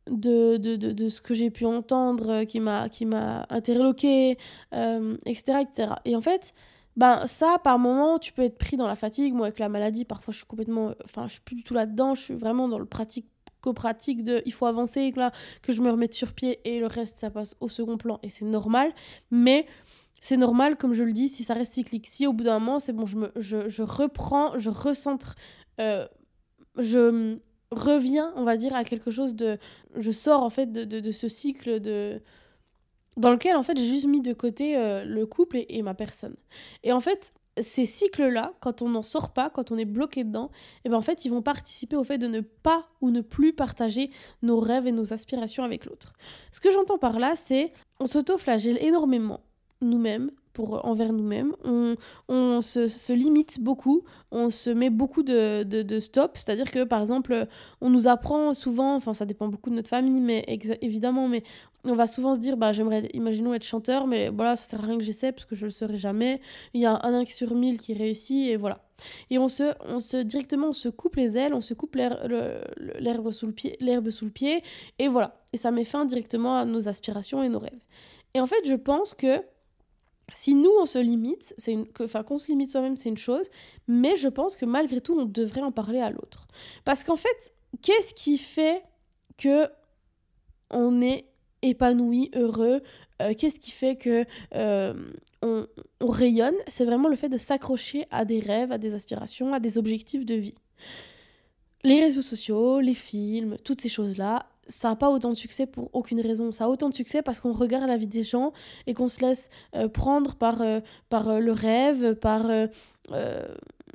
De, 0.09 0.57
de, 0.57 0.75
de, 0.75 0.91
de, 0.91 1.09
ce 1.09 1.21
que 1.21 1.35
j'ai 1.35 1.51
pu 1.51 1.65
entendre 1.65 2.43
qui 2.45 2.59
m'a 2.59 2.89
qui 2.89 3.05
m'a 3.05 3.45
interloqué 3.51 4.39
etc 4.71 5.59
etc 5.61 5.93
et 6.03 6.15
en 6.15 6.21
fait 6.21 6.55
ben 6.97 7.27
ça 7.27 7.57
par 7.63 7.79
moment 7.79 8.19
tu 8.19 8.33
peux 8.33 8.41
être 8.43 8.57
pris 8.57 8.77
dans 8.77 8.87
la 8.87 8.95
fatigue. 8.95 9.33
Moi 9.33 9.47
avec 9.47 9.59
la 9.59 9.69
maladie 9.69 10.05
parfois 10.05 10.31
je 10.31 10.37
suis 10.37 10.47
complètement 10.47 10.93
enfin 11.05 11.27
je 11.27 11.33
suis 11.33 11.41
plus 11.41 11.55
du 11.55 11.63
tout 11.63 11.73
là 11.73 11.85
dedans 11.85 12.15
je 12.15 12.21
suis 12.21 12.33
vraiment 12.35 12.67
dans 12.67 12.79
le 12.79 12.85
pratique 12.85 13.27
pratique 13.73 14.23
de 14.23 14.41
il 14.45 14.53
faut 14.53 14.65
avancer 14.65 15.11
que 15.11 15.19
là 15.19 15.31
que 15.61 15.73
je 15.73 15.81
me 15.81 15.91
remette 15.91 16.13
sur 16.13 16.33
pied 16.33 16.59
et 16.65 16.79
le 16.79 16.87
reste 16.87 17.17
ça 17.17 17.29
passe 17.29 17.55
au 17.59 17.69
second 17.69 17.97
plan 17.97 18.19
et 18.23 18.29
c'est 18.29 18.45
normal. 18.45 18.93
Mais 19.31 19.65
c'est 20.21 20.37
normal 20.37 20.77
comme 20.77 20.93
je 20.93 21.03
le 21.03 21.13
dis 21.13 21.29
si 21.29 21.43
ça 21.43 21.53
reste 21.53 21.73
cyclique. 21.73 22.07
Si 22.07 22.27
au 22.27 22.33
bout 22.33 22.43
d'un 22.43 22.59
moment 22.59 22.79
c'est 22.79 22.93
bon 22.93 23.05
je 23.05 23.17
me 23.17 23.31
je, 23.35 23.69
je, 23.69 23.83
reprends 23.83 24.57
je 24.57 24.69
recentre 24.69 25.35
euh, 25.79 26.07
je 26.77 27.37
reviens 27.71 28.33
on 28.35 28.43
va 28.43 28.57
dire 28.57 28.75
à 28.75 28.83
quelque 28.83 29.11
chose 29.11 29.35
de 29.35 29.57
je 29.95 30.11
sors 30.11 30.41
en 30.43 30.49
fait 30.49 30.71
de, 30.71 30.83
de 30.85 31.11
ce 31.11 31.27
cycle 31.27 31.79
de 31.79 32.21
dans 33.19 33.31
lequel 33.31 33.55
en 33.55 33.63
fait 33.63 33.77
j'ai 33.77 33.85
juste 33.85 34.07
mis 34.07 34.21
de 34.21 34.33
côté 34.33 34.77
euh, 34.77 35.03
le 35.03 35.25
couple 35.25 35.65
et, 35.67 35.81
ma 35.81 35.93
personne. 35.93 36.35
Et 36.83 36.93
en 36.93 37.01
fait, 37.01 37.33
ces 37.61 37.85
cycles-là, 37.85 38.53
quand 38.61 38.81
on 38.81 38.89
n'en 38.89 39.01
sort 39.01 39.33
pas, 39.33 39.49
quand 39.49 39.71
on 39.71 39.77
est 39.77 39.85
bloqué 39.85 40.23
dedans, 40.23 40.49
et 40.53 40.81
eh 40.85 40.89
ben 40.89 40.97
en 40.97 41.01
fait, 41.01 41.25
ils 41.25 41.29
vont 41.29 41.41
participer 41.41 41.97
au 41.97 42.03
fait 42.03 42.17
de 42.17 42.27
ne 42.27 42.39
pas 42.39 42.87
ou 43.01 43.09
ne 43.11 43.21
plus 43.21 43.53
partager 43.53 44.09
nos 44.41 44.59
rêves 44.59 44.87
et 44.87 44.93
nos 44.93 45.11
aspirations 45.11 45.63
avec 45.63 45.85
l'autre. 45.85 46.13
Ce 46.51 46.61
que 46.61 46.71
j'entends 46.71 46.97
par 46.97 47.19
là, 47.19 47.35
c'est 47.35 47.73
on 47.99 48.07
s'auto-flagelle 48.07 48.81
énormément 48.81 49.41
nous-mêmes 49.81 50.31
envers 50.63 51.13
nous-mêmes. 51.13 51.53
On, 52.27 52.61
se, 52.61 53.13
limite 53.13 53.59
beaucoup, 53.59 54.03
on 54.31 54.49
se 54.49 54.69
met 54.69 54.89
beaucoup 54.89 55.23
de, 55.23 55.63
de, 55.63 55.81
de 55.81 55.99
stop, 55.99 56.31
c'est-à-dire 56.35 56.71
que 56.71 56.83
par 56.83 57.01
exemple, 57.01 57.47
on 57.81 57.89
nous 57.89 58.07
apprend 58.07 58.53
souvent, 58.53 58.95
enfin 58.95 59.13
ça 59.13 59.25
dépend 59.25 59.47
beaucoup 59.47 59.69
de 59.69 59.75
notre 59.75 59.89
famille, 59.89 60.21
mais 60.21 60.45
évidemment, 60.81 61.27
mais 61.27 61.43
on 61.85 61.95
va 61.95 62.07
souvent 62.07 62.35
se 62.35 62.39
dire, 62.39 62.57
bah 62.57 62.71
j'aimerais, 62.71 63.09
imaginons 63.13 63.53
être 63.53 63.63
chanteur, 63.63 64.05
mais 64.05 64.29
voilà, 64.29 64.55
ça 64.55 64.69
sert 64.69 64.83
à 64.83 64.87
rien 64.87 64.97
que 64.97 65.03
j'essaie 65.03 65.31
parce 65.31 65.45
que 65.45 65.55
je 65.55 65.65
le 65.65 65.71
serai 65.71 65.97
jamais. 65.97 66.41
Il 66.73 66.81
y 66.81 66.85
a 66.85 66.99
un, 67.03 67.13
un 67.13 67.25
sur 67.25 67.55
mille 67.55 67.79
qui 67.79 67.93
réussit 67.93 68.49
et 68.49 68.57
voilà. 68.57 68.83
Et 69.29 69.37
on 69.37 69.47
se, 69.47 69.73
on 69.85 69.99
se 69.99 70.17
directement, 70.17 70.69
on 70.69 70.73
se 70.73 70.89
coupe 70.89 71.15
les 71.15 71.37
ailes, 71.37 71.53
on 71.53 71.61
se 71.61 71.73
coupe 71.73 71.95
l'herbe 71.95 73.31
sous 73.31 73.47
le 73.47 73.53
pied, 73.53 73.77
l'herbe 73.79 74.09
sous 74.09 74.25
le 74.25 74.31
pied, 74.31 74.61
et 74.97 75.07
voilà. 75.07 75.41
Et 75.53 75.57
ça 75.57 75.71
met 75.71 75.85
fin 75.85 76.05
directement 76.05 76.57
à 76.57 76.65
nos 76.65 76.89
aspirations 76.89 77.41
et 77.43 77.49
nos 77.49 77.59
rêves. 77.59 77.79
Et 78.33 78.41
en 78.41 78.47
fait, 78.47 78.65
je 78.65 78.75
pense 78.75 79.13
que 79.13 79.41
si 80.33 80.55
nous 80.55 80.71
on 80.81 80.85
se 80.85 80.99
limite, 80.99 81.55
enfin 81.99 82.23
qu'on 82.23 82.37
se 82.37 82.47
limite 82.47 82.69
soi-même, 82.69 82.97
c'est 82.97 83.09
une 83.09 83.17
chose, 83.17 83.49
mais 83.87 84.17
je 84.17 84.27
pense 84.27 84.55
que 84.55 84.65
malgré 84.65 85.01
tout, 85.01 85.17
on 85.19 85.25
devrait 85.25 85.61
en 85.61 85.71
parler 85.71 85.99
à 85.99 86.09
l'autre. 86.09 86.47
Parce 86.85 87.03
qu'en 87.03 87.15
fait, 87.15 87.53
qu'est-ce 87.81 88.13
qui 88.13 88.37
fait 88.37 88.83
que 89.37 89.67
on 90.71 91.01
est 91.01 91.25
épanoui, 91.61 92.31
heureux 92.35 92.81
euh, 93.21 93.33
Qu'est-ce 93.37 93.59
qui 93.59 93.71
fait 93.71 93.95
que 93.95 94.25
euh, 94.55 94.93
on 95.41 95.67
rayonne? 96.01 96.55
C'est 96.67 96.85
vraiment 96.85 97.09
le 97.09 97.15
fait 97.15 97.29
de 97.29 97.37
s'accrocher 97.37 98.05
à 98.11 98.25
des 98.25 98.39
rêves, 98.39 98.71
à 98.71 98.77
des 98.77 98.93
aspirations, 98.93 99.53
à 99.53 99.59
des 99.59 99.77
objectifs 99.77 100.25
de 100.25 100.35
vie. 100.35 100.55
Les 101.83 102.01
réseaux 102.01 102.21
sociaux, 102.21 102.81
les 102.81 102.93
films, 102.93 103.57
toutes 103.63 103.81
ces 103.81 103.89
choses-là, 103.89 104.47
ça 104.69 104.89
n'a 104.89 104.95
pas 104.95 105.09
autant 105.09 105.29
de 105.29 105.35
succès 105.35 105.65
pour 105.65 105.89
aucune 105.93 106.21
raison. 106.21 106.51
Ça 106.51 106.65
a 106.65 106.67
autant 106.67 106.89
de 106.89 106.95
succès 106.95 107.21
parce 107.21 107.39
qu'on 107.39 107.53
regarde 107.53 107.87
la 107.87 107.97
vie 107.97 108.07
des 108.07 108.23
gens 108.23 108.53
et 108.87 108.93
qu'on 108.93 109.07
se 109.07 109.21
laisse 109.21 109.49
euh, 109.75 109.89
prendre 109.89 110.35
par, 110.35 110.61
euh, 110.61 110.79
par 111.09 111.27
euh, 111.27 111.39
le 111.39 111.51
rêve, 111.51 112.13
par 112.15 112.47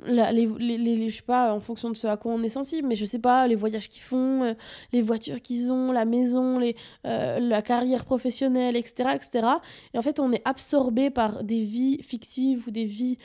la, 0.05 0.31
les, 0.33 0.45
les, 0.59 0.77
les, 0.77 1.09
je 1.09 1.15
sais 1.15 1.23
pas, 1.23 1.53
en 1.53 1.61
fonction 1.61 1.89
de 1.89 1.95
ce 1.95 2.05
à 2.05 2.17
quoi 2.17 2.33
on 2.33 2.43
est 2.43 2.49
sensible, 2.49 2.87
mais 2.87 2.97
je 2.97 3.05
sais 3.05 3.19
pas, 3.19 3.47
les 3.47 3.55
voyages 3.55 3.87
qu'ils 3.87 4.01
font, 4.01 4.55
les 4.91 5.01
voitures 5.01 5.41
qu'ils 5.41 5.71
ont, 5.71 5.93
la 5.93 6.03
maison, 6.03 6.59
les, 6.59 6.75
la 7.05 7.61
carrière 7.61 8.03
professionnelle, 8.03 8.75
etc., 8.75 9.11
etc. 9.15 9.47
Et 9.93 9.97
en 9.97 10.01
fait, 10.01 10.19
on 10.19 10.33
est 10.33 10.41
absorbé 10.43 11.09
par 11.09 11.45
des 11.45 11.61
vies 11.61 12.03
fictives 12.03 12.67
ou 12.67 12.71
des 12.71 12.83
vies 12.83 13.17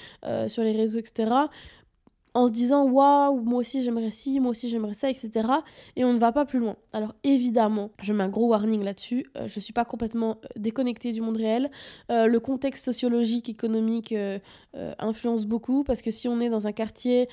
sur 0.46 0.62
les 0.62 0.72
réseaux, 0.72 0.98
etc 0.98 1.48
en 2.34 2.46
se 2.46 2.52
disant 2.52 2.84
waouh, 2.84 3.40
moi 3.40 3.58
aussi 3.58 3.82
j'aimerais 3.82 4.10
ci, 4.10 4.40
moi 4.40 4.50
aussi 4.50 4.68
j'aimerais 4.68 4.94
ça, 4.94 5.10
etc. 5.10 5.48
Et 5.96 6.04
on 6.04 6.12
ne 6.12 6.18
va 6.18 6.32
pas 6.32 6.44
plus 6.44 6.58
loin. 6.58 6.76
Alors 6.92 7.14
évidemment, 7.24 7.90
je 8.02 8.12
mets 8.12 8.24
un 8.24 8.28
gros 8.28 8.48
warning 8.48 8.82
là-dessus, 8.82 9.26
euh, 9.36 9.46
je 9.46 9.56
ne 9.56 9.60
suis 9.60 9.72
pas 9.72 9.84
complètement 9.84 10.38
euh, 10.44 10.48
déconnectée 10.56 11.12
du 11.12 11.20
monde 11.20 11.36
réel. 11.36 11.70
Euh, 12.10 12.26
le 12.26 12.40
contexte 12.40 12.84
sociologique, 12.84 13.48
économique 13.48 14.14
influence 14.98 15.46
beaucoup 15.46 15.82
parce 15.84 16.02
que 16.02 16.10
si 16.10 16.28
on 16.28 16.40
est 16.40 16.48
dans 16.48 16.66
un 16.66 16.72
quartier, 16.72 17.28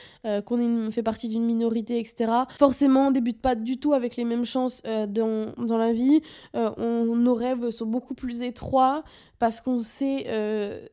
qu'on 0.45 0.91
fait 0.91 1.03
partie 1.03 1.29
d'une 1.29 1.43
minorité, 1.43 1.99
etc., 1.99 2.31
forcément 2.57 3.07
on 3.07 3.11
débute 3.11 3.41
pas 3.41 3.55
du 3.55 3.77
tout 3.77 3.93
avec 3.93 4.15
les 4.15 4.25
mêmes 4.25 4.45
chances 4.45 4.81
dans, 4.83 5.53
dans, 5.57 5.77
la 5.77 5.93
vie. 5.93 6.21
On, 6.53 7.15
nos 7.15 7.35
rêves 7.35 7.69
sont 7.69 7.85
beaucoup 7.85 8.15
plus 8.15 8.41
étroits 8.41 9.03
parce 9.39 9.61
qu'on 9.61 9.79
sait 9.79 10.89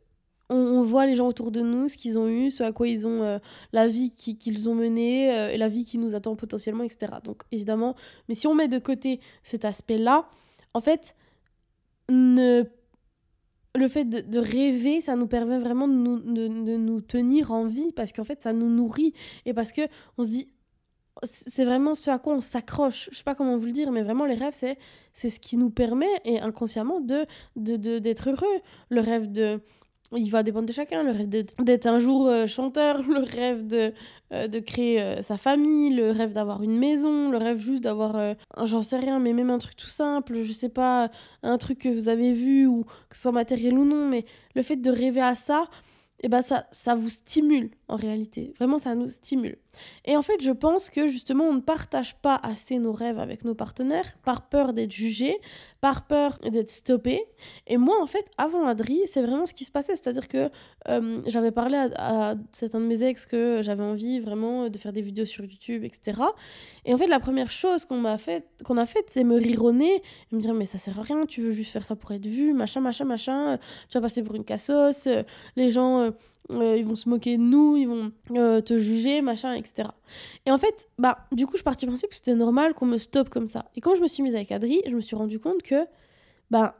on, 0.50 0.84
voit 0.84 1.06
les 1.06 1.16
gens 1.16 1.26
autour 1.26 1.50
de 1.50 1.60
nous, 1.60 1.88
ce 1.88 1.96
qu'ils 1.96 2.18
ont 2.18 2.28
eu, 2.28 2.50
ce 2.50 2.62
à 2.62 2.72
quoi 2.72 2.86
ils 2.88 3.06
ont, 3.06 3.22
euh, 3.22 3.38
la 3.72 3.88
vie 3.88 4.10
qu'ils 4.12 4.68
ont 4.68 4.74
menée, 4.74 5.32
euh, 5.32 5.50
et 5.50 5.56
la 5.56 5.68
vie 5.68 5.84
qui 5.84 5.98
nous 5.98 6.14
attend 6.14 6.36
potentiellement, 6.36 6.84
etc. 6.84 7.14
Donc 7.24 7.42
évidemment, 7.50 7.94
mais 8.28 8.34
si 8.34 8.46
on 8.46 8.54
met 8.54 8.68
de 8.68 8.78
côté 8.78 9.20
cet 9.42 9.64
aspect-là, 9.64 10.28
en 10.74 10.80
fait, 10.80 11.14
ne 12.08 12.64
le 13.76 13.88
fait 13.88 14.04
de, 14.04 14.38
rêver, 14.38 15.00
ça 15.00 15.16
nous 15.16 15.26
permet 15.26 15.58
vraiment 15.58 15.88
de 15.88 15.94
nous, 15.94 16.20
de, 16.20 16.76
nous 16.76 17.00
tenir 17.00 17.50
en 17.50 17.64
vie 17.66 17.92
parce 17.92 18.12
qu'en 18.12 18.22
fait, 18.22 18.42
ça 18.42 18.52
nous 18.52 18.68
nourrit 18.68 19.14
et 19.46 19.54
parce 19.54 19.72
que 19.72 19.82
on 20.16 20.22
se 20.22 20.28
dit, 20.28 20.48
c'est 21.22 21.64
vraiment 21.64 21.94
ce 21.94 22.10
à 22.10 22.18
quoi 22.18 22.34
on 22.34 22.40
s'accroche. 22.40 23.08
Je 23.10 23.16
sais 23.18 23.24
pas 23.24 23.34
comment 23.34 23.56
vous 23.56 23.66
le 23.66 23.72
dire, 23.72 23.90
mais 23.90 24.02
vraiment 24.02 24.26
les 24.26 24.34
rêves, 24.34 24.54
c'est 24.56 24.78
c'est 25.12 25.30
ce 25.30 25.40
qui 25.40 25.56
nous 25.56 25.70
permet 25.70 26.06
et 26.24 26.38
inconsciemment 26.40 27.00
de 27.00 27.26
d'être 27.56 28.30
heureux. 28.30 28.60
Le 28.90 29.00
rêve 29.00 29.32
de 29.32 29.60
il 30.12 30.30
va 30.30 30.42
dépendre 30.42 30.66
de 30.66 30.72
chacun. 30.72 31.02
Le 31.02 31.10
rêve 31.10 31.28
d'être 31.28 31.86
un 31.86 31.98
jour 31.98 32.26
euh, 32.26 32.46
chanteur, 32.46 33.02
le 33.08 33.20
rêve 33.20 33.66
de, 33.66 33.92
euh, 34.32 34.48
de 34.48 34.58
créer 34.58 35.00
euh, 35.00 35.22
sa 35.22 35.36
famille, 35.36 35.94
le 35.94 36.10
rêve 36.10 36.34
d'avoir 36.34 36.62
une 36.62 36.78
maison, 36.78 37.30
le 37.30 37.38
rêve 37.38 37.58
juste 37.58 37.82
d'avoir, 37.82 38.34
j'en 38.64 38.82
sais 38.82 38.98
rien, 38.98 39.18
mais 39.18 39.32
même 39.32 39.50
un 39.50 39.58
truc 39.58 39.76
tout 39.76 39.88
simple, 39.88 40.42
je 40.42 40.52
sais 40.52 40.68
pas, 40.68 41.10
un 41.42 41.58
truc 41.58 41.78
que 41.78 41.88
vous 41.88 42.08
avez 42.08 42.32
vu 42.32 42.66
ou 42.66 42.84
que 43.08 43.16
ce 43.16 43.22
soit 43.22 43.32
matériel 43.32 43.78
ou 43.78 43.84
non, 43.84 44.08
mais 44.08 44.24
le 44.54 44.62
fait 44.62 44.76
de 44.76 44.90
rêver 44.90 45.20
à 45.20 45.34
ça, 45.34 45.68
et 46.20 46.26
eh 46.26 46.28
ben 46.28 46.42
ça, 46.42 46.66
ça 46.70 46.94
vous 46.94 47.10
stimule 47.10 47.70
en 47.88 47.96
réalité. 47.96 48.54
Vraiment, 48.56 48.78
ça 48.78 48.94
nous 48.94 49.08
stimule. 49.08 49.58
Et 50.04 50.16
en 50.16 50.22
fait, 50.22 50.40
je 50.42 50.50
pense 50.50 50.90
que 50.90 51.08
justement, 51.08 51.44
on 51.44 51.54
ne 51.54 51.60
partage 51.60 52.16
pas 52.16 52.36
assez 52.42 52.78
nos 52.78 52.92
rêves 52.92 53.18
avec 53.18 53.44
nos 53.44 53.54
partenaires 53.54 54.12
par 54.24 54.48
peur 54.48 54.72
d'être 54.72 54.92
jugé, 54.92 55.40
par 55.80 56.06
peur 56.06 56.38
d'être 56.38 56.70
stoppé. 56.70 57.24
Et 57.66 57.76
moi, 57.76 58.00
en 58.02 58.06
fait, 58.06 58.30
avant 58.38 58.66
Adri, 58.66 59.00
c'est 59.06 59.22
vraiment 59.22 59.46
ce 59.46 59.54
qui 59.54 59.64
se 59.64 59.70
passait. 59.70 59.96
C'est-à-dire 59.96 60.28
que 60.28 60.50
euh, 60.88 61.20
j'avais 61.26 61.50
parlé 61.50 61.76
à, 61.96 62.36
certains 62.52 62.80
de 62.80 62.86
mes 62.86 63.02
ex 63.02 63.26
que 63.26 63.60
j'avais 63.62 63.82
envie 63.82 64.20
vraiment 64.20 64.68
de 64.68 64.78
faire 64.78 64.92
des 64.92 65.02
vidéos 65.02 65.26
sur 65.26 65.44
YouTube, 65.44 65.84
etc. 65.84 66.20
Et 66.84 66.94
en 66.94 66.96
fait, 66.96 67.06
la 67.06 67.20
première 67.20 67.50
chose 67.50 67.84
qu'on 67.84 67.98
m'a 67.98 68.18
fait, 68.18 68.46
qu'on 68.64 68.76
a 68.76 68.86
faite, 68.86 69.06
c'est 69.08 69.24
me 69.24 69.36
rironner 69.36 69.96
et 69.96 70.34
me 70.34 70.40
dire 70.40 70.54
mais 70.54 70.66
ça 70.66 70.78
sert 70.78 70.98
à 70.98 71.02
rien, 71.02 71.26
tu 71.26 71.40
veux 71.40 71.52
juste 71.52 71.70
faire 71.70 71.84
ça 71.84 71.96
pour 71.96 72.12
être 72.12 72.26
vu, 72.26 72.52
machin, 72.52 72.80
machin, 72.80 73.04
machin. 73.04 73.58
Tu 73.88 73.98
vas 73.98 74.02
passer 74.02 74.22
pour 74.22 74.34
une 74.34 74.44
cassos. 74.44 75.08
Les 75.56 75.70
gens 75.70 76.00
euh, 76.00 76.10
euh, 76.52 76.76
ils 76.76 76.84
vont 76.84 76.94
se 76.94 77.08
moquer 77.08 77.36
de 77.36 77.42
nous, 77.42 77.76
ils 77.76 77.88
vont 77.88 78.12
euh, 78.32 78.60
te 78.60 78.78
juger, 78.78 79.22
machin, 79.22 79.54
etc. 79.54 79.88
Et 80.44 80.50
en 80.50 80.58
fait, 80.58 80.88
bah, 80.98 81.26
du 81.32 81.46
coup, 81.46 81.52
je 81.52 81.58
suis 81.58 81.64
partie 81.64 81.86
du 81.86 81.90
principe 81.90 82.10
que 82.10 82.16
c'était 82.16 82.34
normal 82.34 82.74
qu'on 82.74 82.86
me 82.86 82.98
stoppe 82.98 83.30
comme 83.30 83.46
ça. 83.46 83.70
Et 83.76 83.80
quand 83.80 83.94
je 83.94 84.02
me 84.02 84.06
suis 84.06 84.22
mise 84.22 84.34
avec 84.34 84.52
Adri, 84.52 84.82
je 84.86 84.94
me 84.94 85.00
suis 85.00 85.16
rendu 85.16 85.38
compte 85.38 85.62
que, 85.62 85.86
bah, 86.50 86.76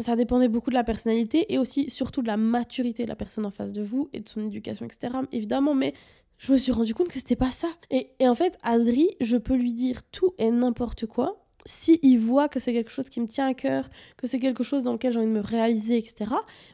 ça 0.00 0.16
dépendait 0.16 0.48
beaucoup 0.48 0.70
de 0.70 0.74
la 0.74 0.82
personnalité 0.82 1.52
et 1.52 1.58
aussi, 1.58 1.88
surtout, 1.90 2.22
de 2.22 2.26
la 2.26 2.36
maturité 2.36 3.04
de 3.04 3.08
la 3.08 3.16
personne 3.16 3.46
en 3.46 3.50
face 3.50 3.72
de 3.72 3.82
vous 3.82 4.08
et 4.12 4.20
de 4.20 4.28
son 4.28 4.44
éducation, 4.46 4.84
etc. 4.84 5.14
Évidemment, 5.30 5.74
mais 5.74 5.94
je 6.38 6.52
me 6.52 6.58
suis 6.58 6.72
rendu 6.72 6.94
compte 6.94 7.08
que 7.08 7.14
c'était 7.14 7.36
pas 7.36 7.52
ça. 7.52 7.68
Et, 7.90 8.10
et 8.18 8.28
en 8.28 8.34
fait, 8.34 8.58
Adri, 8.64 9.10
je 9.20 9.36
peux 9.36 9.54
lui 9.54 9.72
dire 9.72 10.02
tout 10.10 10.34
et 10.38 10.50
n'importe 10.50 11.06
quoi 11.06 11.43
si 11.66 11.98
il 12.02 12.18
voit 12.18 12.48
que 12.48 12.60
c'est 12.60 12.72
quelque 12.72 12.90
chose 12.90 13.08
qui 13.08 13.20
me 13.20 13.26
tient 13.26 13.46
à 13.46 13.54
cœur, 13.54 13.88
que 14.16 14.26
c'est 14.26 14.38
quelque 14.38 14.62
chose 14.62 14.84
dans 14.84 14.92
lequel 14.92 15.12
j'ai 15.12 15.18
envie 15.18 15.28
de 15.28 15.32
me 15.32 15.40
réaliser, 15.40 15.96
etc., 15.96 16.30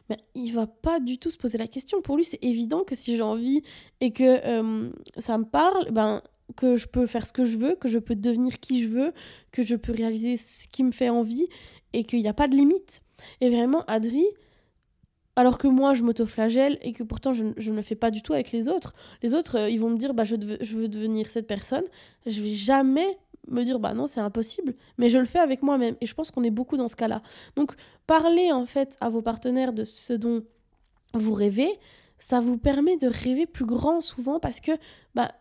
ben, 0.09 0.17
il 0.35 0.51
va 0.51 0.67
pas 0.67 0.99
du 0.99 1.17
tout 1.17 1.29
se 1.29 1.37
poser 1.37 1.57
la 1.57 1.67
question. 1.67 2.01
Pour 2.01 2.17
lui, 2.17 2.25
c'est 2.25 2.43
évident 2.43 2.83
que 2.83 2.95
si 2.95 3.15
j'ai 3.15 3.23
envie 3.23 3.63
et 4.01 4.11
que 4.11 4.23
euh, 4.45 4.89
ça 5.17 5.37
me 5.37 5.45
parle, 5.45 5.91
ben, 5.91 6.21
que 6.55 6.75
je 6.75 6.87
peux 6.87 7.07
faire 7.07 7.25
ce 7.25 7.31
que 7.31 7.45
je 7.45 7.57
veux, 7.57 7.75
que 7.75 7.87
je 7.87 7.99
peux 7.99 8.15
devenir 8.15 8.59
qui 8.59 8.83
je 8.83 8.89
veux, 8.89 9.13
que 9.51 9.63
je 9.63 9.75
peux 9.75 9.93
réaliser 9.93 10.35
ce 10.35 10.67
qui 10.67 10.83
me 10.83 10.91
fait 10.91 11.09
envie 11.09 11.47
et 11.93 12.03
qu'il 12.03 12.19
n'y 12.19 12.27
a 12.27 12.33
pas 12.33 12.49
de 12.49 12.55
limite. 12.55 13.01
Et 13.39 13.49
vraiment, 13.49 13.85
Adri, 13.85 14.25
alors 15.37 15.57
que 15.57 15.67
moi, 15.67 15.93
je 15.93 16.03
m'auto-flagelle 16.03 16.77
et 16.81 16.91
que 16.91 17.03
pourtant 17.03 17.33
je, 17.33 17.43
ne 17.43 17.75
le 17.75 17.81
fais 17.81 17.95
pas 17.95 18.11
du 18.11 18.21
tout 18.21 18.33
avec 18.33 18.51
les 18.51 18.67
autres. 18.67 18.93
Les 19.23 19.33
autres, 19.33 19.57
euh, 19.57 19.69
ils 19.69 19.79
vont 19.79 19.89
me 19.89 19.97
dire, 19.97 20.13
bah, 20.13 20.25
je, 20.25 20.35
je 20.59 20.75
veux 20.75 20.89
devenir 20.89 21.27
cette 21.27 21.47
personne. 21.47 21.85
Je 22.25 22.41
vais 22.41 22.53
jamais 22.53 23.17
me 23.47 23.63
dire 23.63 23.79
bah 23.79 23.93
non 23.93 24.07
c'est 24.07 24.19
impossible. 24.19 24.75
Mais 24.97 25.09
je 25.09 25.17
le 25.17 25.25
fais 25.25 25.39
avec 25.39 25.61
moi-même. 25.63 25.95
Et 26.01 26.05
je 26.05 26.13
pense 26.13 26.31
qu'on 26.31 26.43
est 26.43 26.51
beaucoup 26.51 26.77
dans 26.77 26.87
ce 26.87 26.95
cas-là. 26.95 27.21
Donc 27.55 27.73
parler 28.07 28.51
en 28.51 28.65
fait 28.65 28.97
à 29.01 29.09
vos 29.09 29.21
partenaires 29.21 29.73
de 29.73 29.83
ce 29.83 30.13
dont 30.13 30.43
vous 31.13 31.33
rêvez. 31.33 31.79
Ça 32.19 32.39
vous 32.39 32.57
permet 32.57 32.97
de 32.97 33.07
rêver 33.07 33.45
plus 33.45 33.65
grand 33.65 34.01
souvent 34.01 34.39
parce 34.39 34.59
que 34.59 34.71
bah 35.15 35.31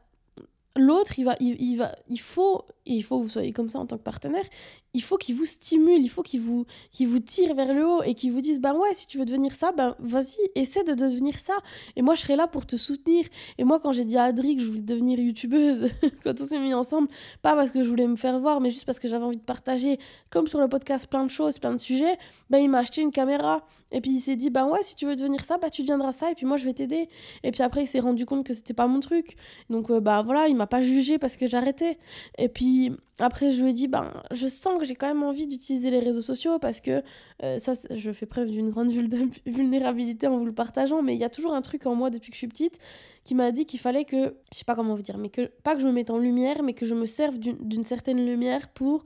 l'autre 0.77 1.19
il 1.19 1.25
va 1.25 1.37
il, 1.41 1.77
va 1.77 1.95
il 2.09 2.21
faut 2.21 2.65
il 2.87 3.03
faut 3.03 3.19
que 3.19 3.25
vous 3.25 3.29
soyez 3.29 3.53
comme 3.53 3.71
ça 3.71 3.79
en 3.79 3.87
tant 3.87 3.99
que 3.99 4.03
partenaire 4.03 4.45
il 4.93 5.03
faut 5.03 5.17
qu'il 5.17 5.37
vous 5.37 5.45
stimule, 5.45 6.03
il 6.03 6.09
faut 6.09 6.23
qu'il 6.23 6.41
vous, 6.41 6.67
qu'il 6.91 7.09
vous 7.09 7.21
tire 7.21 7.55
vers 7.55 7.73
le 7.73 7.87
haut 7.87 8.03
et 8.03 8.15
qu'il 8.15 8.33
vous 8.33 8.41
dise 8.41 8.61
ben 8.61 8.75
ouais, 8.75 8.93
si 8.93 9.07
tu 9.07 9.19
veux 9.19 9.25
devenir 9.25 9.53
ça, 9.53 9.73
ben 9.73 9.95
vas-y, 10.01 10.39
essaie 10.55 10.83
de 10.83 10.95
devenir 10.95 11.39
ça. 11.39 11.55
Et 11.97 12.03
moi, 12.03 12.15
je 12.15 12.23
serai 12.23 12.37
là 12.37 12.47
pour 12.49 12.67
te 12.67 12.77
soutenir. 12.77 13.27
Et 13.59 13.65
moi, 13.65 13.79
quand 13.81 13.93
j'ai 13.93 14.05
dit 14.05 14.17
à 14.17 14.25
Adri 14.25 14.57
que 14.57 14.63
je 14.63 14.67
voulais 14.67 14.83
devenir 14.83 15.19
youtubeuse, 15.19 15.87
quand 16.25 16.41
on 16.41 16.47
s'est 16.47 16.59
mis 16.59 16.75
ensemble, 16.75 17.09
pas 17.43 17.55
parce 17.55 17.71
que 17.71 17.85
je 17.85 17.89
voulais 17.89 18.07
me 18.07 18.17
faire 18.17 18.39
voir, 18.41 18.61
mais 18.61 18.71
juste 18.71 18.85
parce 18.85 18.99
que 18.99 19.09
j'avais 19.09 19.25
envie 19.25 19.37
de 19.37 19.43
partager, 19.43 19.99
comme 20.31 20.49
sur 20.49 20.61
le 20.61 20.69
podcast, 20.69 21.07
plein 21.09 21.25
de 21.25 21.31
choses, 21.31 21.59
plein 21.59 21.73
de 21.73 21.81
sujets, 21.81 22.19
ben 22.49 22.59
il 22.59 22.69
m'a 22.69 22.79
acheté 22.79 23.01
une 23.03 23.13
caméra. 23.13 23.65
Et 23.93 24.01
puis 24.01 24.13
il 24.13 24.21
s'est 24.21 24.37
dit 24.37 24.51
ben 24.51 24.67
ouais, 24.67 24.83
si 24.83 24.95
tu 24.95 25.07
veux 25.07 25.17
devenir 25.17 25.41
ça, 25.45 25.59
ben 25.59 25.69
tu 25.69 25.83
deviendras 25.83 26.13
ça. 26.13 26.31
Et 26.31 26.35
puis 26.35 26.47
moi, 26.47 26.57
je 26.57 26.65
vais 26.65 26.75
t'aider. 26.75 27.09
Et 27.43 27.51
puis 27.53 27.63
après, 27.63 27.83
il 27.83 27.87
s'est 27.87 28.01
rendu 28.01 28.27
compte 28.27 28.45
que 28.45 28.55
c'était 28.55 28.75
pas 28.75 28.87
mon 28.87 29.01
truc. 29.01 29.37
Donc 29.69 29.91
ben 29.93 30.23
voilà, 30.23 30.49
il 30.49 30.57
m'a 30.57 30.67
pas 30.67 30.81
jugé 30.81 31.19
parce 31.19 31.37
que 31.37 31.47
j'arrêtais. 31.47 31.99
Et 32.39 32.49
puis 32.49 32.93
après, 33.21 33.53
je 33.53 33.63
lui 33.63 33.71
ai 33.71 33.73
dit, 33.73 33.89
ben, 33.89 34.13
je 34.31 34.47
sens 34.49 34.79
que 34.79 34.85
j'ai 34.85 34.95
quand 34.95 35.07
même 35.07 35.23
envie 35.23 35.47
d'utiliser 35.47 35.91
les 35.91 36.01
réseaux 36.01 36.23
sociaux 36.23 36.59
parce 36.59 36.81
que 36.81 37.03
euh, 37.43 37.59
ça, 37.59 37.73
je 37.91 38.13
fais 38.13 38.27
preuve 38.27 38.51
d'une 38.51 38.71
grande 38.71 38.91
vulnérabilité 39.47 40.27
en 40.27 40.39
vous 40.39 40.47
le 40.47 40.55
partageant, 40.55 41.03
mais 41.03 41.15
il 41.15 41.21
y 41.21 41.25
a 41.25 41.31
toujours 41.31 41.55
un 41.55 41.63
truc 41.63 41.87
en 41.87 41.95
moi 41.95 42.11
depuis 42.11 42.31
que 42.31 42.35
je 42.35 42.39
suis 42.39 42.49
petite 42.49 42.79
qui 43.25 43.35
m'a 43.35 43.53
dit 43.53 43.67
qu'il 43.67 43.81
fallait 43.81 44.05
que, 44.05 44.37
je 44.53 44.59
sais 44.59 44.65
pas 44.65 44.75
comment 44.75 44.95
vous 44.95 45.03
dire, 45.03 45.19
mais 45.19 45.29
que, 45.29 45.51
pas 45.63 45.75
que 45.75 45.83
je 45.83 45.87
me 45.87 45.93
mette 45.93 46.11
en 46.11 46.19
lumière, 46.19 46.63
mais 46.63 46.73
que 46.73 46.87
je 46.87 46.95
me 46.95 47.07
serve 47.07 47.39
d'une 47.39 47.83
certaine 47.83 48.25
lumière 48.25 48.69
pour 48.69 49.05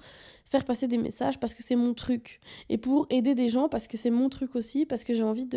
faire 0.49 0.65
passer 0.65 0.87
des 0.87 0.99
messages 0.99 1.41
parce 1.41 1.55
que 1.55 1.63
c'est 1.63 1.75
mon 1.75 1.95
truc 1.95 2.41
et 2.69 2.79
pour 2.79 3.07
aider 3.11 3.35
des 3.35 3.49
gens 3.49 3.69
parce 3.69 3.89
que 3.89 3.97
c'est 3.97 4.11
mon 4.11 4.29
truc 4.29 4.55
aussi 4.55 4.87
parce 4.87 5.03
que 5.03 5.15
j'ai 5.15 5.23
envie 5.23 5.49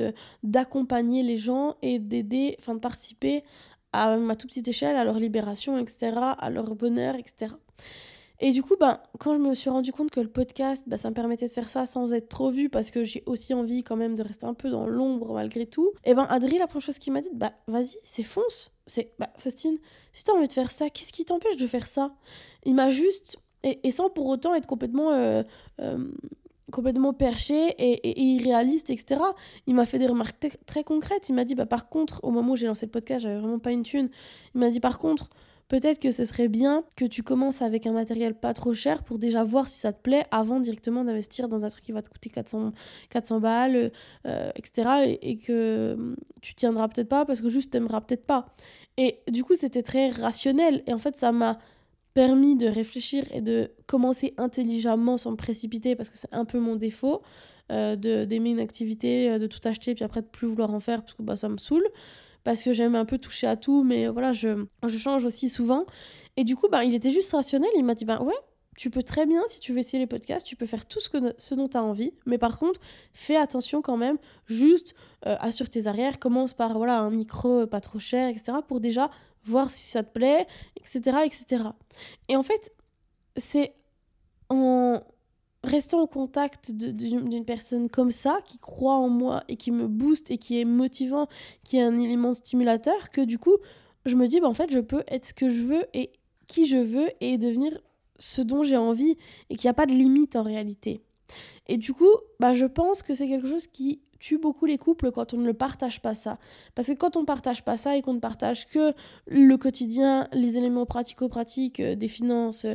d'accompagner 0.43 1.23
les 1.23 1.37
gens 1.37 1.75
et 1.81 1.99
d'aider 1.99 2.55
enfin 2.59 2.73
de 2.73 2.79
participer 2.79 3.43
à 3.93 4.17
ma 4.17 4.35
toute 4.35 4.49
petite 4.49 4.67
échelle 4.67 4.95
à 4.95 5.03
leur 5.03 5.19
libération 5.19 5.77
etc 5.77 6.13
à 6.15 6.49
leur 6.49 6.73
bonheur 6.73 7.15
etc 7.15 7.53
et 8.39 8.51
du 8.51 8.61
coup, 8.61 8.75
ben, 8.79 8.99
quand 9.19 9.33
je 9.33 9.39
me 9.39 9.53
suis 9.53 9.69
rendu 9.69 9.91
compte 9.91 10.11
que 10.11 10.19
le 10.19 10.29
podcast, 10.29 10.83
ben, 10.87 10.97
ça 10.97 11.09
me 11.09 11.15
permettait 11.15 11.47
de 11.47 11.51
faire 11.51 11.69
ça 11.69 11.85
sans 11.85 12.13
être 12.13 12.29
trop 12.29 12.51
vu, 12.51 12.69
parce 12.69 12.91
que 12.91 13.03
j'ai 13.03 13.23
aussi 13.25 13.53
envie 13.53 13.83
quand 13.83 13.95
même 13.95 14.15
de 14.15 14.21
rester 14.21 14.45
un 14.45 14.53
peu 14.53 14.69
dans 14.69 14.85
l'ombre 14.85 15.33
malgré 15.33 15.65
tout, 15.65 15.91
et 16.03 16.13
ben 16.13 16.25
Adri, 16.29 16.57
la 16.57 16.67
première 16.67 16.85
chose 16.85 16.99
qu'il 16.99 17.13
m'a 17.13 17.21
dit, 17.21 17.29
bah 17.33 17.53
vas-y, 17.67 17.97
c'est 18.03 18.23
fonce. 18.23 18.71
C'est, 18.85 19.13
bah 19.19 19.29
Faustine, 19.37 19.77
si 20.13 20.23
t'as 20.23 20.33
envie 20.33 20.47
de 20.47 20.53
faire 20.53 20.71
ça, 20.71 20.89
qu'est-ce 20.89 21.11
qui 21.11 21.25
t'empêche 21.25 21.57
de 21.57 21.67
faire 21.67 21.87
ça? 21.87 22.15
Il 22.63 22.75
m'a 22.75 22.89
juste, 22.89 23.37
et, 23.63 23.91
sans 23.91 24.09
pour 24.09 24.27
autant 24.27 24.53
être 24.53 24.67
complètement... 24.67 25.11
Euh, 25.11 25.43
euh, 25.81 26.07
perché 27.17 27.69
et, 27.77 28.21
irréaliste, 28.21 28.89
etc. 28.89 29.21
Il 29.67 29.75
m'a 29.75 29.85
fait 29.85 29.99
des 29.99 30.07
remarques 30.07 30.35
très 30.65 30.83
concrètes. 30.83 31.29
Il 31.29 31.35
m'a 31.35 31.45
dit, 31.45 31.55
bah, 31.55 31.65
par 31.65 31.89
contre, 31.89 32.19
au 32.23 32.31
moment 32.31 32.53
où 32.53 32.55
j'ai 32.55 32.67
lancé 32.67 32.85
le 32.85 32.91
podcast, 32.91 33.23
j'avais 33.23 33.39
vraiment 33.39 33.59
pas 33.59 33.71
une 33.71 33.83
thune. 33.83 34.09
Il 34.53 34.59
m'a 34.59 34.69
dit, 34.69 34.79
par 34.79 34.99
contre, 34.99 35.29
peut-être 35.67 35.99
que 35.99 36.11
ce 36.11 36.25
serait 36.25 36.47
bien 36.47 36.83
que 36.95 37.05
tu 37.05 37.23
commences 37.23 37.61
avec 37.61 37.85
un 37.87 37.91
matériel 37.91 38.33
pas 38.33 38.53
trop 38.53 38.73
cher 38.73 39.03
pour 39.03 39.19
déjà 39.19 39.43
voir 39.43 39.67
si 39.67 39.79
ça 39.79 39.93
te 39.93 40.01
plaît 40.01 40.25
avant 40.31 40.59
directement 40.59 41.03
d'investir 41.03 41.47
dans 41.47 41.65
un 41.65 41.69
truc 41.69 41.83
qui 41.83 41.91
va 41.91 42.01
te 42.01 42.09
coûter 42.09 42.29
400, 42.29 42.71
400 43.09 43.39
balles, 43.39 43.91
euh, 44.25 44.51
etc. 44.55 45.17
Et, 45.21 45.37
que 45.37 45.93
hum, 45.97 46.15
tu 46.41 46.55
tiendras 46.55 46.87
peut-être 46.87 47.09
pas 47.09 47.25
parce 47.25 47.41
que 47.41 47.49
juste 47.49 47.71
t'aimeras 47.71 48.01
peut-être 48.01 48.25
pas. 48.25 48.47
Et 48.97 49.19
du 49.27 49.43
coup, 49.43 49.55
c'était 49.55 49.83
très 49.83 50.09
rationnel. 50.09 50.83
Et 50.87 50.93
en 50.93 50.97
fait, 50.97 51.17
ça 51.17 51.31
m'a 51.31 51.59
permis 52.13 52.55
de 52.55 52.67
réfléchir 52.67 53.25
et 53.31 53.41
de 53.41 53.71
commencer 53.85 54.33
intelligemment 54.37 55.17
sans 55.17 55.31
me 55.31 55.35
précipiter 55.35 55.95
parce 55.95 56.09
que 56.09 56.17
c'est 56.17 56.33
un 56.33 56.45
peu 56.45 56.59
mon 56.59 56.75
défaut. 56.75 57.21
Euh, 57.69 57.97
d'aimer 57.97 58.51
une 58.51 58.61
activité, 58.61 59.29
euh, 59.29 59.39
de 59.39 59.45
tout 59.45 59.59
acheter, 59.65 59.93
puis 59.93 60.05
après 60.05 60.21
de 60.21 60.27
plus 60.27 60.47
vouloir 60.47 60.73
en 60.73 60.79
faire 60.79 61.01
parce 61.01 61.15
que 61.15 61.21
bah, 61.21 61.35
ça 61.35 61.49
me 61.49 61.57
saoule 61.57 61.85
parce 62.47 62.63
que 62.63 62.71
j'aime 62.71 62.95
un 62.95 63.03
peu 63.03 63.17
toucher 63.17 63.45
à 63.45 63.57
tout, 63.57 63.83
mais 63.83 64.07
voilà, 64.07 64.31
je, 64.31 64.65
change 64.87 65.25
aussi 65.25 65.49
souvent. 65.49 65.85
Et 66.37 66.45
du 66.45 66.55
coup, 66.55 66.69
bah, 66.71 66.85
il 66.85 66.93
était 66.93 67.09
juste 67.09 67.33
rationnel. 67.33 67.69
Il 67.75 67.83
m'a 67.83 67.93
dit, 67.93 68.05
bah 68.05 68.21
ouais, 68.21 68.37
tu 68.77 68.89
peux 68.89 69.03
très 69.03 69.25
bien, 69.25 69.41
si 69.47 69.59
tu 69.59 69.73
veux 69.73 69.79
essayer 69.79 69.99
les 69.99 70.07
podcasts, 70.07 70.47
tu 70.47 70.55
peux 70.55 70.65
faire 70.65 70.85
tout 70.85 71.01
ce, 71.01 71.09
que, 71.09 71.17
ce 71.37 71.55
dont 71.55 71.67
tu 71.67 71.75
as 71.75 71.83
envie. 71.83 72.13
Mais 72.25 72.37
par 72.37 72.57
contre, 72.57 72.79
fais 73.11 73.35
attention 73.35 73.81
quand 73.81 73.97
même, 73.97 74.17
juste 74.45 74.95
euh, 75.25 75.35
assure 75.41 75.69
tes 75.69 75.87
arrières, 75.87 76.19
commence 76.19 76.53
par 76.53 76.77
voilà, 76.77 77.01
un 77.01 77.09
micro 77.09 77.67
pas 77.67 77.81
trop 77.81 77.99
cher, 77.99 78.29
etc. 78.29 78.59
pour 78.65 78.79
déjà 78.79 79.11
voir 79.43 79.69
si 79.69 79.89
ça 79.89 80.01
te 80.01 80.13
plaît, 80.13 80.47
etc. 80.77 81.17
etc. 81.25 81.63
Et 82.29 82.37
en 82.37 82.43
fait, 82.43 82.71
c'est 83.35 83.73
en 84.47 85.01
rester 85.67 85.95
en 85.95 86.07
contact 86.07 86.71
d'une 86.71 87.45
personne 87.45 87.89
comme 87.89 88.11
ça, 88.11 88.39
qui 88.45 88.57
croit 88.57 88.95
en 88.95 89.09
moi 89.09 89.43
et 89.47 89.57
qui 89.57 89.71
me 89.71 89.87
booste 89.87 90.31
et 90.31 90.37
qui 90.37 90.59
est 90.59 90.65
motivant, 90.65 91.27
qui 91.63 91.77
est 91.77 91.81
un 91.81 91.99
élément 91.99 92.33
stimulateur, 92.33 93.09
que 93.09 93.21
du 93.21 93.37
coup, 93.37 93.55
je 94.05 94.15
me 94.15 94.27
dis, 94.27 94.39
bah, 94.39 94.47
en 94.47 94.53
fait, 94.53 94.71
je 94.71 94.79
peux 94.79 95.03
être 95.07 95.25
ce 95.25 95.33
que 95.33 95.49
je 95.49 95.63
veux 95.63 95.83
et 95.93 96.11
qui 96.47 96.65
je 96.65 96.77
veux 96.77 97.09
et 97.21 97.37
devenir 97.37 97.77
ce 98.19 98.41
dont 98.41 98.63
j'ai 98.63 98.77
envie 98.77 99.17
et 99.49 99.55
qu'il 99.55 99.67
n'y 99.67 99.71
a 99.71 99.75
pas 99.75 99.85
de 99.85 99.91
limite 99.91 100.35
en 100.35 100.43
réalité. 100.43 101.01
Et 101.67 101.77
du 101.77 101.93
coup, 101.93 102.09
bah, 102.39 102.53
je 102.53 102.65
pense 102.65 103.03
que 103.03 103.13
c'est 103.13 103.27
quelque 103.27 103.47
chose 103.47 103.67
qui 103.67 104.01
tue 104.19 104.37
beaucoup 104.37 104.65
les 104.65 104.77
couples 104.77 105.11
quand 105.11 105.33
on 105.33 105.37
ne 105.37 105.45
le 105.45 105.53
partage 105.53 106.01
pas 106.01 106.13
ça. 106.13 106.37
Parce 106.75 106.87
que 106.87 106.93
quand 106.93 107.17
on 107.17 107.25
partage 107.25 107.63
pas 107.63 107.77
ça 107.77 107.95
et 107.95 108.01
qu'on 108.01 108.13
ne 108.13 108.19
partage 108.19 108.67
que 108.67 108.93
le 109.27 109.57
quotidien, 109.57 110.27
les 110.33 110.57
éléments 110.57 110.85
pratico-pratiques 110.85 111.79
euh, 111.79 111.95
des 111.95 112.07
finances, 112.07 112.65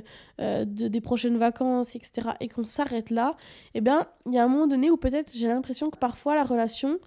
euh, 0.40 0.64
de, 0.64 0.88
des 0.88 1.00
prochaines 1.00 1.38
vacances, 1.38 1.94
etc., 1.96 2.30
et 2.40 2.48
qu'on 2.48 2.64
s'arrête 2.64 3.10
là, 3.10 3.36
eh 3.74 3.80
bien, 3.80 4.06
il 4.26 4.34
y 4.34 4.38
a 4.38 4.44
un 4.44 4.48
moment 4.48 4.66
donné 4.66 4.90
où 4.90 4.96
peut-être 4.96 5.32
j'ai 5.34 5.48
l'impression 5.48 5.90
que 5.90 5.98
parfois 5.98 6.34
la 6.34 6.44
relation, 6.44 6.98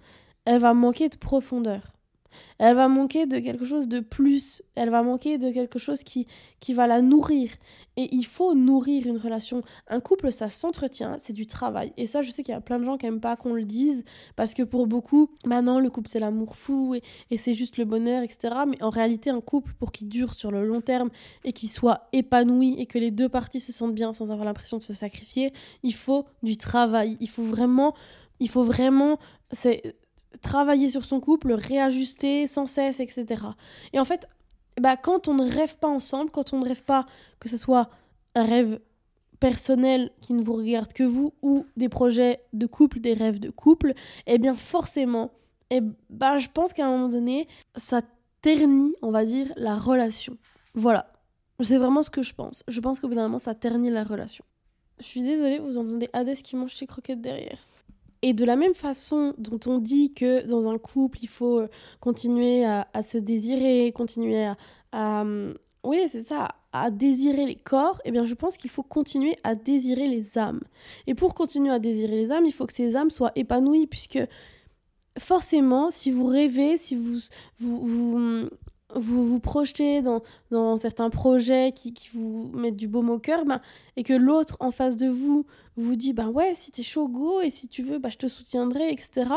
elle 0.44 0.60
va 0.60 0.74
manquer 0.74 1.08
de 1.08 1.16
profondeur. 1.16 1.95
Elle 2.58 2.76
va 2.76 2.88
manquer 2.88 3.26
de 3.26 3.38
quelque 3.38 3.64
chose 3.64 3.88
de 3.88 4.00
plus, 4.00 4.62
elle 4.74 4.90
va 4.90 5.02
manquer 5.02 5.38
de 5.38 5.50
quelque 5.50 5.78
chose 5.78 6.02
qui, 6.02 6.26
qui 6.60 6.74
va 6.74 6.86
la 6.86 7.02
nourrir. 7.02 7.50
Et 7.96 8.14
il 8.14 8.24
faut 8.24 8.54
nourrir 8.54 9.06
une 9.06 9.16
relation. 9.16 9.62
Un 9.88 10.00
couple, 10.00 10.30
ça 10.30 10.48
s'entretient, 10.48 11.16
c'est 11.18 11.32
du 11.32 11.46
travail. 11.46 11.92
Et 11.96 12.06
ça, 12.06 12.22
je 12.22 12.30
sais 12.30 12.42
qu'il 12.42 12.52
y 12.52 12.56
a 12.56 12.60
plein 12.60 12.78
de 12.78 12.84
gens 12.84 12.98
qui 12.98 13.06
n'aiment 13.06 13.20
pas 13.20 13.36
qu'on 13.36 13.54
le 13.54 13.64
dise, 13.64 14.04
parce 14.36 14.54
que 14.54 14.62
pour 14.62 14.86
beaucoup, 14.86 15.30
maintenant, 15.44 15.80
le 15.80 15.90
couple, 15.90 16.10
c'est 16.10 16.20
l'amour 16.20 16.56
fou 16.56 16.94
et, 16.94 17.02
et 17.30 17.36
c'est 17.36 17.54
juste 17.54 17.76
le 17.78 17.84
bonheur, 17.84 18.22
etc. 18.22 18.54
Mais 18.68 18.82
en 18.82 18.90
réalité, 18.90 19.30
un 19.30 19.40
couple, 19.40 19.72
pour 19.78 19.92
qu'il 19.92 20.08
dure 20.08 20.34
sur 20.34 20.50
le 20.50 20.66
long 20.66 20.80
terme 20.80 21.10
et 21.44 21.52
qu'il 21.52 21.70
soit 21.70 22.08
épanoui 22.12 22.76
et 22.78 22.86
que 22.86 22.98
les 22.98 23.10
deux 23.10 23.28
parties 23.28 23.60
se 23.60 23.72
sentent 23.72 23.94
bien 23.94 24.12
sans 24.12 24.30
avoir 24.30 24.46
l'impression 24.46 24.76
de 24.76 24.82
se 24.82 24.92
sacrifier, 24.92 25.52
il 25.82 25.94
faut 25.94 26.26
du 26.42 26.56
travail. 26.56 27.16
Il 27.20 27.28
faut 27.28 27.44
vraiment... 27.44 27.94
Il 28.40 28.50
faut 28.50 28.64
vraiment... 28.64 29.18
C'est 29.52 29.96
travailler 30.40 30.90
sur 30.90 31.04
son 31.04 31.20
couple, 31.20 31.52
réajuster 31.52 32.46
sans 32.46 32.66
cesse, 32.66 33.00
etc. 33.00 33.44
Et 33.92 33.98
en 33.98 34.04
fait, 34.04 34.28
bah, 34.80 34.96
quand 34.96 35.28
on 35.28 35.34
ne 35.34 35.48
rêve 35.48 35.78
pas 35.78 35.88
ensemble, 35.88 36.30
quand 36.30 36.52
on 36.52 36.58
ne 36.58 36.66
rêve 36.66 36.82
pas 36.82 37.06
que 37.40 37.48
ce 37.48 37.56
soit 37.56 37.90
un 38.34 38.44
rêve 38.44 38.80
personnel 39.40 40.10
qui 40.20 40.32
ne 40.32 40.42
vous 40.42 40.54
regarde 40.54 40.92
que 40.92 41.02
vous 41.02 41.32
ou 41.42 41.66
des 41.76 41.88
projets 41.88 42.40
de 42.52 42.66
couple, 42.66 43.00
des 43.00 43.14
rêves 43.14 43.40
de 43.40 43.50
couple, 43.50 43.94
eh 44.26 44.38
bien 44.38 44.54
forcément, 44.54 45.32
eh 45.70 45.80
ben, 46.10 46.38
je 46.38 46.48
pense 46.52 46.72
qu'à 46.72 46.86
un 46.86 46.90
moment 46.90 47.08
donné, 47.08 47.48
ça 47.74 48.00
ternit, 48.42 48.94
on 49.02 49.10
va 49.10 49.24
dire, 49.24 49.52
la 49.56 49.76
relation. 49.76 50.36
Voilà. 50.74 51.12
C'est 51.60 51.78
vraiment 51.78 52.02
ce 52.02 52.10
que 52.10 52.22
je 52.22 52.34
pense. 52.34 52.62
Je 52.68 52.80
pense 52.80 53.00
qu'au 53.00 53.08
bout 53.08 53.14
d'un 53.14 53.22
moment, 53.22 53.38
ça 53.38 53.54
ternit 53.54 53.90
la 53.90 54.04
relation. 54.04 54.44
Je 54.98 55.04
suis 55.04 55.22
désolée, 55.22 55.58
vous 55.58 55.78
entendez 55.78 56.08
Hadès 56.12 56.36
qui 56.36 56.56
mange 56.56 56.74
ses 56.74 56.86
croquettes 56.86 57.20
derrière. 57.20 57.58
Et 58.26 58.32
de 58.32 58.44
la 58.44 58.56
même 58.56 58.74
façon 58.74 59.34
dont 59.38 59.60
on 59.66 59.78
dit 59.78 60.12
que 60.12 60.44
dans 60.46 60.68
un 60.68 60.78
couple, 60.78 61.18
il 61.22 61.28
faut 61.28 61.60
euh, 61.60 61.68
continuer 62.00 62.64
à, 62.64 62.84
se 63.04 63.18
désirer, 63.18 63.92
continuer 63.92 64.44
à... 64.92 65.20
Hum, 65.20 65.54
oui, 65.84 66.08
c'est 66.10 66.24
ça, 66.24 66.48
à 66.72 66.90
désirer 66.90 67.46
les 67.46 67.54
corps, 67.54 68.00
eh 68.04 68.10
bien 68.10 68.24
je 68.24 68.34
pense 68.34 68.56
qu'il 68.56 68.70
faut 68.70 68.82
continuer 68.82 69.38
à 69.44 69.54
désirer 69.54 70.08
les 70.08 70.38
âmes. 70.38 70.58
Et 71.06 71.14
pour 71.14 71.36
continuer 71.36 71.70
à 71.70 71.78
désirer 71.78 72.16
les 72.16 72.32
âmes, 72.32 72.46
il 72.46 72.52
faut 72.52 72.66
que 72.66 72.72
ces 72.72 72.96
âmes 72.96 73.10
soient 73.10 73.30
épanouies, 73.36 73.86
puisque 73.86 74.18
forcément, 75.20 75.90
si 75.90 76.10
vous 76.10 76.26
rêvez, 76.26 76.78
si 76.78 76.96
vous, 76.96 77.20
vous, 77.60 78.16
hum, 78.16 78.50
vous 78.94 79.26
vous 79.28 79.40
projetez 79.40 80.00
dans, 80.00 80.22
dans 80.50 80.76
certains 80.76 81.10
projets 81.10 81.72
qui, 81.72 81.92
qui, 81.92 82.08
vous 82.14 82.50
mettent 82.54 82.76
du 82.76 82.86
baume 82.86 83.10
au 83.10 83.18
cœur, 83.18 83.44
ben, 83.44 83.60
et 83.96 84.02
que 84.02 84.12
l'autre 84.12 84.56
en 84.60 84.70
face 84.70 84.96
de 84.96 85.08
vous 85.08 85.44
vous 85.76 85.96
dit 85.96 86.12
ben 86.12 86.28
ouais, 86.28 86.52
si 86.54 86.70
t'es 86.70 86.82
chaud, 86.82 87.08
go, 87.08 87.40
et 87.40 87.50
si 87.50 87.68
tu 87.68 87.82
veux, 87.82 87.98
ben, 87.98 88.08
je 88.10 88.16
te 88.16 88.28
soutiendrai, 88.28 88.90
etc. 88.90 89.30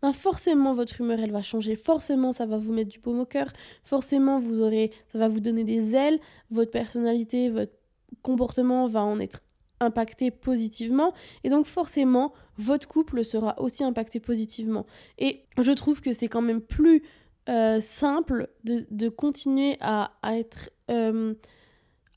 Ben 0.00 0.12
forcément, 0.12 0.72
votre 0.74 1.00
humeur, 1.00 1.18
elle 1.20 1.32
va 1.32 1.42
changer. 1.42 1.74
Forcément, 1.74 2.32
ça 2.32 2.46
va 2.46 2.58
vous 2.58 2.72
mettre 2.72 2.90
du 2.90 3.00
baume 3.00 3.20
au 3.20 3.26
cœur. 3.26 3.52
Forcément, 3.82 4.38
vous 4.38 4.60
aurez, 4.60 4.92
ça 5.08 5.18
va 5.18 5.28
vous 5.28 5.40
donner 5.40 5.64
des 5.64 5.96
ailes. 5.96 6.20
Votre 6.50 6.70
personnalité, 6.70 7.50
votre 7.50 7.72
comportement 8.22 8.86
va 8.86 9.02
en 9.02 9.18
être 9.18 9.40
impacté 9.80 10.30
positivement. 10.30 11.12
Et 11.44 11.48
donc, 11.48 11.66
forcément, 11.66 12.32
votre 12.56 12.86
couple 12.86 13.24
sera 13.24 13.60
aussi 13.60 13.82
impacté 13.82 14.20
positivement. 14.20 14.86
Et 15.18 15.44
je 15.60 15.72
trouve 15.72 16.00
que 16.00 16.12
c'est 16.12 16.28
quand 16.28 16.42
même 16.42 16.60
plus 16.60 17.02
euh, 17.48 17.80
simple 17.80 18.48
de, 18.64 18.86
de, 18.90 19.08
continuer 19.08 19.76
à, 19.80 20.12
à 20.22 20.38
être 20.38 20.70
euh, 20.90 21.34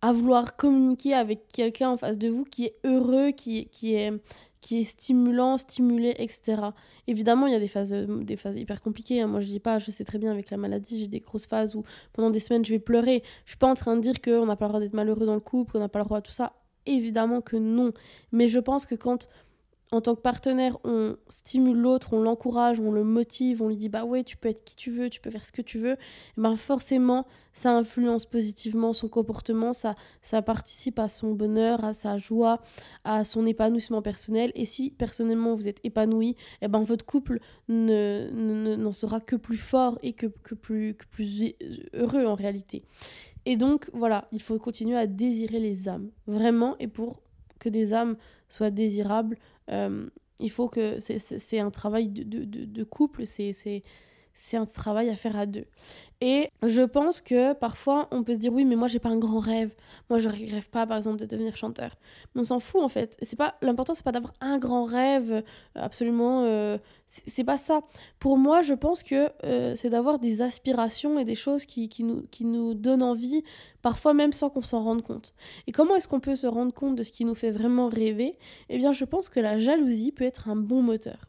à 0.02 0.12
vouloir 0.12 0.56
communiquer 0.56 1.16
avec 1.16 1.48
quelqu'un 1.52 1.90
en 1.90 1.98
face 1.98 2.20
de 2.20 2.30
vous 2.30 2.44
qui 2.44 2.66
est 2.66 2.76
heureux, 2.84 3.32
qui, 3.32 3.70
qui, 3.70 3.96
est, 3.96 4.14
qui 4.62 4.80
est 4.80 4.84
stimulant, 4.84 5.58
stimulé, 5.58 6.14
etc. 6.20 6.62
Évidemment, 7.08 7.48
il 7.48 7.54
y 7.54 7.56
a 7.56 7.60
des 7.60 7.68
phases, 7.68 7.92
des 7.92 8.36
phases 8.36 8.56
hyper 8.58 8.84
compliquées. 8.84 9.22
Hein. 9.22 9.28
Moi, 9.28 9.40
je 9.40 9.48
dis 9.48 9.60
pas, 9.60 9.80
je 9.80 9.90
sais 9.90 10.04
très 10.04 10.20
bien 10.20 10.32
avec 10.32 10.52
la 10.52 10.58
maladie, 10.58 11.00
j'ai 11.00 11.08
des 11.08 11.22
grosses 11.22 11.48
phases 11.48 11.76
où 11.76 11.84
pendant 12.14 12.30
des 12.30 12.38
semaines, 12.40 12.64
je 12.64 12.72
vais 12.72 12.80
pleurer. 12.80 13.24
Je 13.46 13.52
suis 13.52 13.58
pas 13.58 13.68
en 13.68 13.74
train 13.74 13.96
de 13.96 14.02
dire 14.02 14.22
qu'on 14.22 14.46
n'a 14.46 14.56
pas 14.56 14.66
le 14.66 14.70
droit 14.70 14.80
d'être 14.80 14.94
malheureux 14.94 15.26
dans 15.26 15.34
le 15.34 15.40
couple, 15.40 15.72
qu'on 15.72 15.80
n'a 15.80 15.90
pas 15.90 16.00
le 16.00 16.06
droit 16.06 16.20
de 16.20 16.26
tout 16.26 16.32
ça. 16.32 16.54
Évidemment 16.86 17.42
que 17.42 17.56
non. 17.56 17.92
Mais 18.32 18.48
je 18.48 18.60
pense 18.60 18.86
que 18.86 18.94
quand 18.94 19.28
en 19.92 20.02
tant 20.02 20.16
que 20.16 20.22
partenaire, 20.22 20.78
on 20.84 21.16
stimule 21.30 21.78
l'autre, 21.78 22.14
on 22.14 22.22
l'encourage, 22.22 22.80
on 22.80 22.92
le 22.92 23.04
motive, 23.04 23.62
on 23.62 23.68
lui 23.68 23.78
dit 23.78 23.90
bah 23.90 24.04
ouais, 24.04 24.24
tu 24.24 24.36
peux 24.36 24.50
être 24.50 24.64
qui 24.64 24.76
tu 24.76 24.90
veux, 24.90 25.10
tu 25.10 25.22
peux 25.22 25.30
faire 25.30 25.46
ce 25.46 25.52
que 25.52 25.62
tu 25.62 25.78
veux, 25.78 25.94
et 25.94 25.98
ben 26.38 26.56
forcément, 26.56 27.28
ça 27.54 27.72
influence 27.72 28.26
positivement 28.26 28.94
son 28.94 29.08
comportement, 29.08 29.74
ça, 29.74 29.96
ça 30.22 30.42
participe 30.42 31.00
à 31.00 31.08
son 31.08 31.34
bonheur, 31.34 31.86
à 31.86 31.94
sa 31.94 32.18
joie, 32.18 32.62
à 33.04 33.24
son 33.24 33.46
épanouissement 33.46 34.02
personnel. 34.02 34.52
Et 34.56 34.66
si 34.66 34.90
personnellement 34.90 35.56
vous 35.56 35.68
êtes 35.68 35.80
épanoui, 35.84 36.36
et 36.62 36.68
ben 36.68 36.82
votre 36.82 37.06
couple 37.06 37.40
ne, 37.70 38.76
n'en 38.76 38.92
sera 38.92 39.20
que 39.20 39.36
plus 39.36 39.58
fort 39.58 40.00
et 40.02 40.14
que, 40.14 40.28
que, 40.28 40.56
plus, 40.56 40.96
que 40.96 41.06
plus 41.06 41.54
heureux 41.94 42.26
en 42.26 42.36
réalité. 42.36 42.84
Et 43.46 43.56
donc 43.56 43.90
voilà, 43.94 44.28
il 44.32 44.42
faut 44.42 44.58
continuer 44.58 44.98
à 44.98 45.06
désirer 45.06 45.60
les 45.60 45.88
âmes, 45.88 46.10
vraiment, 46.26 46.76
et 46.80 46.88
pour 46.88 47.22
que 47.60 47.70
des 47.70 47.94
âmes 47.94 48.18
soient 48.50 48.72
désirables, 48.72 49.38
il 49.70 50.52
faut 50.52 50.68
que 50.68 51.00
c'est 51.00 51.60
un 51.60 51.72
travail 51.72 52.10
de, 52.10 52.24
de, 52.24 52.66
de 52.66 52.84
couple, 52.84 53.26
c'est 53.26 53.84
c'est 54.36 54.58
un 54.58 54.66
travail 54.66 55.10
à 55.10 55.16
faire 55.16 55.38
à 55.38 55.46
deux. 55.46 55.66
Et 56.22 56.50
je 56.64 56.82
pense 56.82 57.20
que 57.20 57.54
parfois 57.54 58.08
on 58.12 58.24
peut 58.24 58.36
se 58.36 58.40
dire 58.40 58.54
oui 58.54 58.64
mais 58.64 58.76
moi 58.76 58.88
j'ai 58.88 59.00
pas 59.00 59.10
un 59.10 59.18
grand 59.18 59.40
rêve. 59.40 59.74
Moi 60.10 60.20
je 60.20 60.30
rêve 60.30 60.70
pas 60.70 60.86
par 60.86 60.98
exemple 60.98 61.20
de 61.20 61.26
devenir 61.26 61.56
chanteur. 61.58 61.96
Mais 62.34 62.42
on 62.42 62.44
s'en 62.44 62.60
fout 62.60 62.82
en 62.82 62.90
fait. 62.90 63.18
C'est 63.22 63.36
pas 63.36 63.56
l'important 63.62 63.94
c'est 63.94 64.04
pas 64.04 64.12
d'avoir 64.12 64.34
un 64.40 64.58
grand 64.58 64.86
rêve 64.86 65.32
euh, 65.32 65.42
absolument 65.76 66.44
euh, 66.46 66.78
c'est 67.10 67.44
pas 67.44 67.58
ça. 67.58 67.82
Pour 68.20 68.38
moi 68.38 68.62
je 68.62 68.74
pense 68.74 69.04
que 69.04 69.30
euh, 69.44 69.74
c'est 69.76 69.90
d'avoir 69.90 70.20
des 70.20 70.42
aspirations 70.42 71.20
et 71.20 71.26
des 71.26 71.36
choses 71.36 71.66
qui, 71.66 71.90
qui, 71.90 72.04
nous, 72.04 72.26
qui 72.32 72.46
nous 72.46 72.76
donnent 72.76 73.04
envie 73.04 73.44
parfois 73.82 74.14
même 74.14 74.32
sans 74.32 74.50
qu'on 74.50 74.62
s'en 74.62 74.84
rende 74.84 75.02
compte. 75.02 75.34
Et 75.68 75.72
comment 75.72 75.96
est-ce 75.96 76.08
qu'on 76.08 76.22
peut 76.22 76.36
se 76.36 76.48
rendre 76.48 76.74
compte 76.74 76.96
de 76.96 77.04
ce 77.04 77.12
qui 77.12 77.26
nous 77.26 77.36
fait 77.36 77.52
vraiment 77.52 77.90
rêver? 77.90 78.38
Eh 78.70 78.78
bien 78.78 78.94
je 78.94 79.04
pense 79.04 79.28
que 79.28 79.40
la 79.40 79.58
jalousie 79.58 80.12
peut 80.12 80.24
être 80.24 80.50
un 80.50 80.56
bon 80.56 80.82
moteur. 80.82 81.28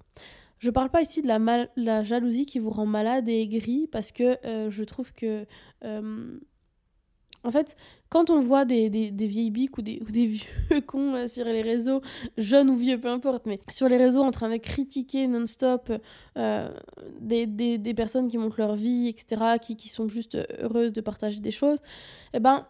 Je 0.59 0.71
parle 0.71 0.88
pas 0.88 1.03
ici 1.03 1.21
de 1.21 1.29
la, 1.77 2.03
jalousie 2.03 2.47
qui 2.47 2.59
vous 2.59 2.71
rend 2.71 2.87
malade 2.87 3.29
et 3.29 3.42
aigri, 3.42 3.88
parce 3.90 4.12
que 4.12 4.38
euh, 4.47 4.71
je 4.71 4.85
trouve 4.85 5.12
que. 5.12 5.45
Euh, 5.85 6.38
en 7.45 7.51
fait, 7.51 7.77
quand 8.09 8.31
on 8.31 8.40
voit 8.40 8.64
des, 8.64 8.88
vieilles 8.88 9.51
biques 9.51 9.79
ou 9.79 9.83
des, 9.83 10.01
vieux 10.09 10.81
cons 10.87 11.14
euh, 11.14 11.29
sur 11.29 11.45
les 11.45 11.62
réseaux, 11.62 12.01
jeunes 12.38 12.71
ou 12.71 12.77
vieux, 12.77 12.99
peu 12.99 13.09
importe, 13.09 13.47
mais 13.47 13.61
sur 13.69 13.88
les 13.88 13.99
réseaux 13.99 14.23
en 14.23 14.31
train 14.31 14.51
de 14.51 14.57
critiquer 14.57 15.27
non-stop 15.29 15.92
des, 17.21 17.95
personnes 17.95 18.29
qui 18.29 18.38
montrent 18.38 18.59
leur 18.59 18.75
vie, 18.75 19.09
etc., 19.09 19.59
qui, 19.61 19.88
sont 19.88 20.09
juste 20.09 20.38
heureuses 20.59 20.92
de 20.92 21.03
partager 21.03 21.40
des 21.40 21.51
choses, 21.51 21.79
eh 22.33 22.40
ben, 22.40 22.66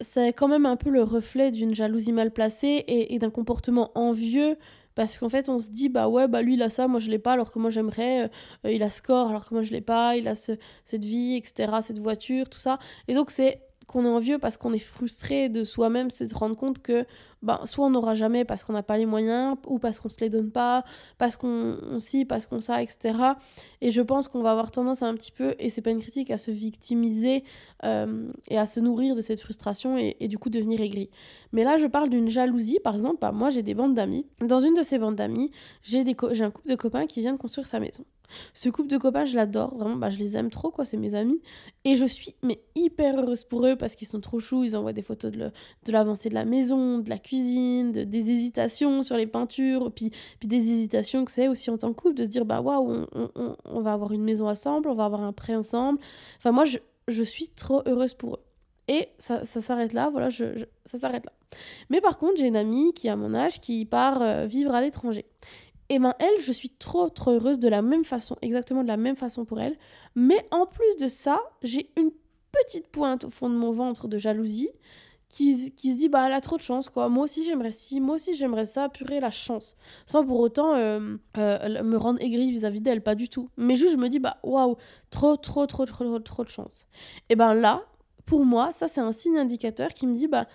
c'est 0.00 0.32
quand 0.32 0.48
même 0.48 0.64
un 0.64 0.76
peu 0.76 0.88
le 0.88 1.02
reflet 1.02 1.50
d'une 1.50 1.74
jalousie 1.74 2.12
mal 2.12 2.30
placée 2.30 2.84
et 2.88 3.18
d'un 3.18 3.30
comportement 3.30 3.92
envieux 3.94 4.56
parce 4.94 5.18
qu'en 5.18 5.28
fait 5.28 5.48
on 5.48 5.58
se 5.58 5.70
dit 5.70 5.88
bah 5.88 6.08
ouais 6.08 6.28
bah 6.28 6.42
lui 6.42 6.54
il 6.54 6.62
a 6.62 6.70
ça 6.70 6.88
moi 6.88 7.00
je 7.00 7.10
l'ai 7.10 7.18
pas 7.18 7.32
alors 7.32 7.52
que 7.52 7.58
moi 7.58 7.70
j'aimerais 7.70 8.30
euh, 8.64 8.70
il 8.70 8.82
a 8.82 8.90
ce 8.90 9.02
corps 9.02 9.28
alors 9.28 9.48
que 9.48 9.54
moi 9.54 9.62
je 9.62 9.70
l'ai 9.72 9.80
pas 9.80 10.16
il 10.16 10.28
a 10.28 10.34
cette 10.34 11.04
vie 11.04 11.36
etc 11.36 11.72
cette 11.82 11.98
voiture 11.98 12.48
tout 12.48 12.58
ça. 12.58 12.78
Et 13.08 13.14
donc 13.14 13.30
c'est 13.30 13.62
qu'on 13.90 14.04
est 14.04 14.08
envieux 14.08 14.38
parce 14.38 14.56
qu'on 14.56 14.72
est 14.72 14.78
frustré 14.78 15.48
de 15.48 15.64
soi-même, 15.64 16.10
se 16.10 16.32
rendre 16.32 16.56
compte 16.56 16.80
que 16.80 17.04
ben, 17.42 17.58
soit 17.64 17.86
on 17.86 17.90
n'aura 17.90 18.14
jamais 18.14 18.44
parce 18.44 18.62
qu'on 18.62 18.72
n'a 18.72 18.84
pas 18.84 18.98
les 18.98 19.06
moyens, 19.06 19.56
ou 19.66 19.80
parce 19.80 19.98
qu'on 19.98 20.08
se 20.08 20.20
les 20.20 20.28
donne 20.28 20.52
pas, 20.52 20.84
parce 21.18 21.36
qu'on 21.36 21.76
on 21.82 21.98
si, 21.98 22.24
parce 22.24 22.46
qu'on 22.46 22.60
ça, 22.60 22.82
etc. 22.82 23.18
Et 23.80 23.90
je 23.90 24.00
pense 24.00 24.28
qu'on 24.28 24.42
va 24.42 24.52
avoir 24.52 24.70
tendance 24.70 25.02
à 25.02 25.06
un 25.06 25.14
petit 25.14 25.32
peu, 25.32 25.56
et 25.58 25.70
c'est 25.70 25.82
pas 25.82 25.90
une 25.90 26.00
critique, 26.00 26.30
à 26.30 26.36
se 26.36 26.52
victimiser 26.52 27.42
euh, 27.84 28.30
et 28.48 28.58
à 28.58 28.66
se 28.66 28.78
nourrir 28.78 29.16
de 29.16 29.22
cette 29.22 29.40
frustration 29.40 29.96
et, 29.98 30.28
du 30.28 30.38
coup 30.38 30.50
devenir 30.50 30.80
aigri. 30.80 31.10
Mais 31.52 31.64
là, 31.64 31.76
je 31.76 31.86
parle 31.86 32.10
d'une 32.10 32.28
jalousie, 32.28 32.78
par 32.84 32.94
exemple, 32.94 33.18
bah, 33.20 33.32
moi 33.32 33.50
j'ai 33.50 33.64
des 33.64 33.74
bandes 33.74 33.94
d'amis. 33.94 34.26
Dans 34.40 34.60
une 34.60 34.74
de 34.74 34.82
ces 34.82 34.98
bandes 34.98 35.16
d'amis, 35.16 35.50
j'ai 35.82 36.00
un 36.00 36.50
couple 36.50 36.68
de 36.68 36.76
copains 36.76 37.06
qui 37.06 37.22
vient 37.22 37.32
de 37.32 37.38
construire 37.38 37.66
sa 37.66 37.80
maison. 37.80 38.04
Ce 38.54 38.68
couple 38.68 38.88
de 38.88 38.96
copains, 38.96 39.24
je 39.24 39.36
l'adore, 39.36 39.76
vraiment, 39.76 39.96
bah, 39.96 40.10
je 40.10 40.18
les 40.18 40.36
aime 40.36 40.50
trop, 40.50 40.70
quoi, 40.70 40.84
c'est 40.84 40.96
mes 40.96 41.14
amis. 41.14 41.40
Et 41.84 41.96
je 41.96 42.04
suis 42.04 42.34
mais 42.42 42.60
hyper 42.74 43.18
heureuse 43.18 43.44
pour 43.44 43.66
eux 43.66 43.76
parce 43.76 43.94
qu'ils 43.94 44.08
sont 44.08 44.20
trop 44.20 44.40
choux, 44.40 44.64
ils 44.64 44.76
envoient 44.76 44.92
des 44.92 45.02
photos 45.02 45.32
de 45.32 45.50
l'avancée 45.88 46.28
de, 46.28 46.34
la 46.34 46.44
maison, 46.44 46.98
de 46.98 47.10
la 47.10 47.18
cuisine, 47.18 47.92
de, 47.92 48.04
des 48.04 48.30
hésitations 48.30 49.02
sur 49.02 49.16
les 49.16 49.26
peintures, 49.26 49.92
puis, 49.92 50.10
puis 50.38 50.48
des 50.48 50.70
hésitations 50.70 51.24
que 51.24 51.32
c'est 51.32 51.48
aussi 51.48 51.70
en 51.70 51.78
tant 51.78 51.92
que 51.92 52.00
couple, 52.00 52.14
de 52.14 52.24
se 52.24 52.28
dire, 52.28 52.44
bah 52.44 52.60
waouh, 52.60 53.06
on, 53.12 53.30
on, 53.34 53.56
on, 53.64 53.80
va 53.80 53.92
avoir 53.92 54.12
une 54.12 54.22
maison 54.22 54.48
ensemble, 54.48 54.88
on 54.88 54.94
va 54.94 55.04
avoir 55.04 55.22
un 55.22 55.32
prêt 55.32 55.54
ensemble. 55.54 56.00
Enfin, 56.38 56.52
moi, 56.52 56.64
je, 56.64 56.78
je 57.08 57.22
suis 57.22 57.48
trop 57.48 57.82
heureuse 57.86 58.14
pour 58.14 58.34
eux. 58.34 58.40
Et 58.88 59.08
ça, 59.18 59.44
ça 59.44 59.60
s'arrête 59.60 59.92
là, 59.92 60.10
voilà, 60.10 60.30
je, 60.30 60.64
ça 60.84 60.98
s'arrête 60.98 61.24
là. 61.24 61.32
Mais 61.90 62.00
par 62.00 62.18
contre, 62.18 62.38
j'ai 62.38 62.46
une 62.46 62.56
amie 62.56 62.92
qui 62.92 63.08
a 63.08 63.14
mon 63.14 63.34
âge 63.34 63.60
qui 63.60 63.84
part 63.84 64.20
euh, 64.20 64.46
vivre 64.46 64.74
à 64.74 64.80
l'étranger. 64.80 65.26
Et 65.90 65.98
ben 65.98 66.14
elle, 66.20 66.40
je 66.40 66.52
suis 66.52 66.70
trop 66.70 67.10
trop 67.10 67.32
heureuse 67.32 67.58
de 67.58 67.68
la 67.68 67.82
même 67.82 68.04
façon, 68.04 68.36
exactement 68.42 68.82
de 68.82 68.88
la 68.88 68.96
même 68.96 69.16
façon 69.16 69.44
pour 69.44 69.60
elle. 69.60 69.76
Mais 70.14 70.46
en 70.52 70.64
plus 70.64 70.96
de 71.00 71.08
ça, 71.08 71.40
j'ai 71.62 71.90
une 71.96 72.12
petite 72.52 72.86
pointe 72.88 73.24
au 73.24 73.30
fond 73.30 73.50
de 73.50 73.56
mon 73.56 73.72
ventre 73.72 74.06
de 74.06 74.16
jalousie 74.16 74.70
qui, 75.28 75.72
qui, 75.74 75.92
se 75.92 75.96
dit 75.96 76.08
bah 76.08 76.26
elle 76.26 76.32
a 76.32 76.40
trop 76.40 76.56
de 76.56 76.62
chance 76.62 76.88
quoi. 76.88 77.08
Moi 77.08 77.24
aussi 77.24 77.44
j'aimerais 77.44 77.72
ci 77.72 78.00
moi 78.00 78.14
aussi 78.14 78.34
j'aimerais 78.34 78.66
ça. 78.66 78.88
Purée 78.88 79.18
la 79.18 79.30
chance. 79.30 79.76
Sans 80.06 80.24
pour 80.24 80.38
autant 80.38 80.74
euh, 80.74 81.16
euh, 81.38 81.82
me 81.82 81.96
rendre 81.96 82.22
aigrie 82.22 82.52
vis-à-vis 82.52 82.80
d'elle 82.80 83.02
pas 83.02 83.16
du 83.16 83.28
tout. 83.28 83.48
Mais 83.56 83.74
juste 83.74 83.92
je 83.92 83.98
me 83.98 84.08
dis 84.08 84.20
bah 84.20 84.38
waouh 84.44 84.76
trop 85.10 85.36
trop 85.36 85.66
trop 85.66 85.86
trop 85.86 86.04
trop 86.04 86.18
trop 86.20 86.44
de 86.44 86.48
chance. 86.48 86.86
Et 87.28 87.36
ben 87.36 87.52
là 87.52 87.82
pour 88.26 88.44
moi 88.44 88.70
ça 88.70 88.86
c'est 88.86 89.00
un 89.00 89.12
signe 89.12 89.38
indicateur 89.38 89.88
qui 89.88 90.06
me 90.06 90.14
dit 90.14 90.28
bah 90.28 90.46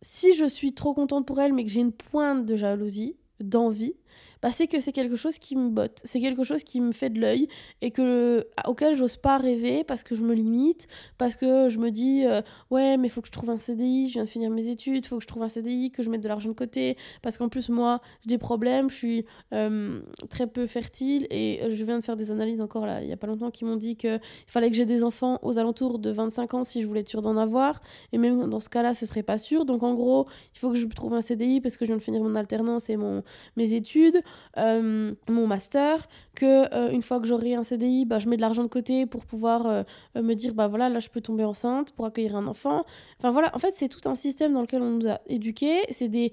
si 0.00 0.32
je 0.32 0.46
suis 0.46 0.72
trop 0.72 0.94
contente 0.94 1.26
pour 1.26 1.38
elle 1.38 1.52
mais 1.52 1.64
que 1.64 1.70
j'ai 1.70 1.80
une 1.80 1.92
pointe 1.92 2.46
de 2.46 2.56
jalousie 2.56 3.16
d'envie 3.40 3.94
bah, 4.42 4.50
c'est 4.50 4.66
que 4.66 4.80
c'est 4.80 4.92
quelque 4.92 5.16
chose 5.16 5.38
qui 5.38 5.56
me 5.56 5.68
botte, 5.68 6.00
c'est 6.04 6.20
quelque 6.20 6.44
chose 6.44 6.64
qui 6.64 6.80
me 6.80 6.92
fait 6.92 7.10
de 7.10 7.20
l'œil 7.20 7.48
et 7.82 7.90
que 7.90 8.46
auquel 8.66 8.96
j'ose 8.96 9.16
pas 9.16 9.38
rêver 9.38 9.84
parce 9.84 10.02
que 10.02 10.14
je 10.14 10.22
me 10.22 10.34
limite, 10.34 10.86
parce 11.18 11.36
que 11.36 11.68
je 11.68 11.78
me 11.78 11.90
dis 11.90 12.24
euh, 12.24 12.42
ouais 12.70 12.96
mais 12.96 13.08
faut 13.08 13.20
que 13.20 13.26
je 13.26 13.32
trouve 13.32 13.50
un 13.50 13.58
CDI, 13.58 14.08
je 14.08 14.14
viens 14.14 14.24
de 14.24 14.28
finir 14.28 14.50
mes 14.50 14.68
études, 14.68 15.06
faut 15.06 15.16
que 15.16 15.22
je 15.22 15.28
trouve 15.28 15.42
un 15.42 15.48
CDI, 15.48 15.90
que 15.90 16.02
je 16.02 16.10
mette 16.10 16.22
de 16.22 16.28
l'argent 16.28 16.48
de 16.48 16.54
côté 16.54 16.96
parce 17.22 17.38
qu'en 17.38 17.48
plus 17.48 17.68
moi 17.68 18.00
j'ai 18.22 18.30
des 18.30 18.38
problèmes, 18.38 18.90
je 18.90 18.96
suis 18.96 19.24
euh, 19.52 20.00
très 20.28 20.46
peu 20.46 20.66
fertile 20.66 21.26
et 21.30 21.60
je 21.70 21.84
viens 21.84 21.98
de 21.98 22.04
faire 22.04 22.16
des 22.16 22.30
analyses 22.30 22.60
encore 22.60 22.86
là 22.86 23.02
il 23.02 23.08
y 23.08 23.12
a 23.12 23.16
pas 23.16 23.26
longtemps 23.26 23.50
qui 23.50 23.64
m'ont 23.64 23.76
dit 23.76 23.96
que 23.96 24.16
il 24.16 24.50
fallait 24.50 24.70
que 24.70 24.76
j'ai 24.76 24.86
des 24.86 25.02
enfants 25.02 25.38
aux 25.42 25.58
alentours 25.58 25.98
de 25.98 26.10
25 26.10 26.54
ans 26.54 26.64
si 26.64 26.82
je 26.82 26.86
voulais 26.86 27.00
être 27.00 27.08
sûre 27.08 27.22
d'en 27.22 27.36
avoir 27.36 27.80
et 28.12 28.18
même 28.18 28.48
dans 28.48 28.60
ce 28.60 28.68
cas-là 28.68 28.94
ce 28.94 29.06
serait 29.06 29.22
pas 29.22 29.38
sûr. 29.38 29.64
Donc 29.64 29.82
en 29.82 29.94
gros 29.94 30.26
il 30.54 30.58
faut 30.58 30.70
que 30.70 30.76
je 30.76 30.86
trouve 30.86 31.14
un 31.14 31.20
CDI 31.20 31.60
parce 31.60 31.76
que 31.76 31.84
je 31.84 31.90
viens 31.90 31.98
de 31.98 32.02
finir 32.02 32.22
mon 32.22 32.34
alternance 32.34 32.90
et 32.90 32.96
mon 32.96 33.22
mes 33.56 33.72
études 33.72 34.22
euh, 34.58 35.14
mon 35.28 35.46
master, 35.46 36.08
que 36.34 36.72
euh, 36.74 36.90
une 36.90 37.02
fois 37.02 37.20
que 37.20 37.26
j'aurai 37.26 37.54
un 37.54 37.62
CDI, 37.62 38.04
bah, 38.04 38.18
je 38.18 38.28
mets 38.28 38.36
de 38.36 38.40
l'argent 38.40 38.62
de 38.62 38.68
côté 38.68 39.06
pour 39.06 39.24
pouvoir 39.24 39.66
euh, 39.66 39.82
me 40.14 40.34
dire 40.34 40.54
bah 40.54 40.68
voilà 40.68 40.88
là 40.88 40.98
je 40.98 41.08
peux 41.08 41.20
tomber 41.20 41.44
enceinte 41.44 41.92
pour 41.92 42.06
accueillir 42.06 42.36
un 42.36 42.46
enfant. 42.46 42.84
Enfin 43.18 43.30
voilà, 43.30 43.54
en 43.54 43.58
fait 43.58 43.74
c'est 43.76 43.88
tout 43.88 44.08
un 44.08 44.14
système 44.14 44.52
dans 44.54 44.62
lequel 44.62 44.82
on 44.82 44.90
nous 44.90 45.08
a 45.08 45.20
éduqués, 45.26 45.80
c'est 45.90 46.08
des 46.08 46.32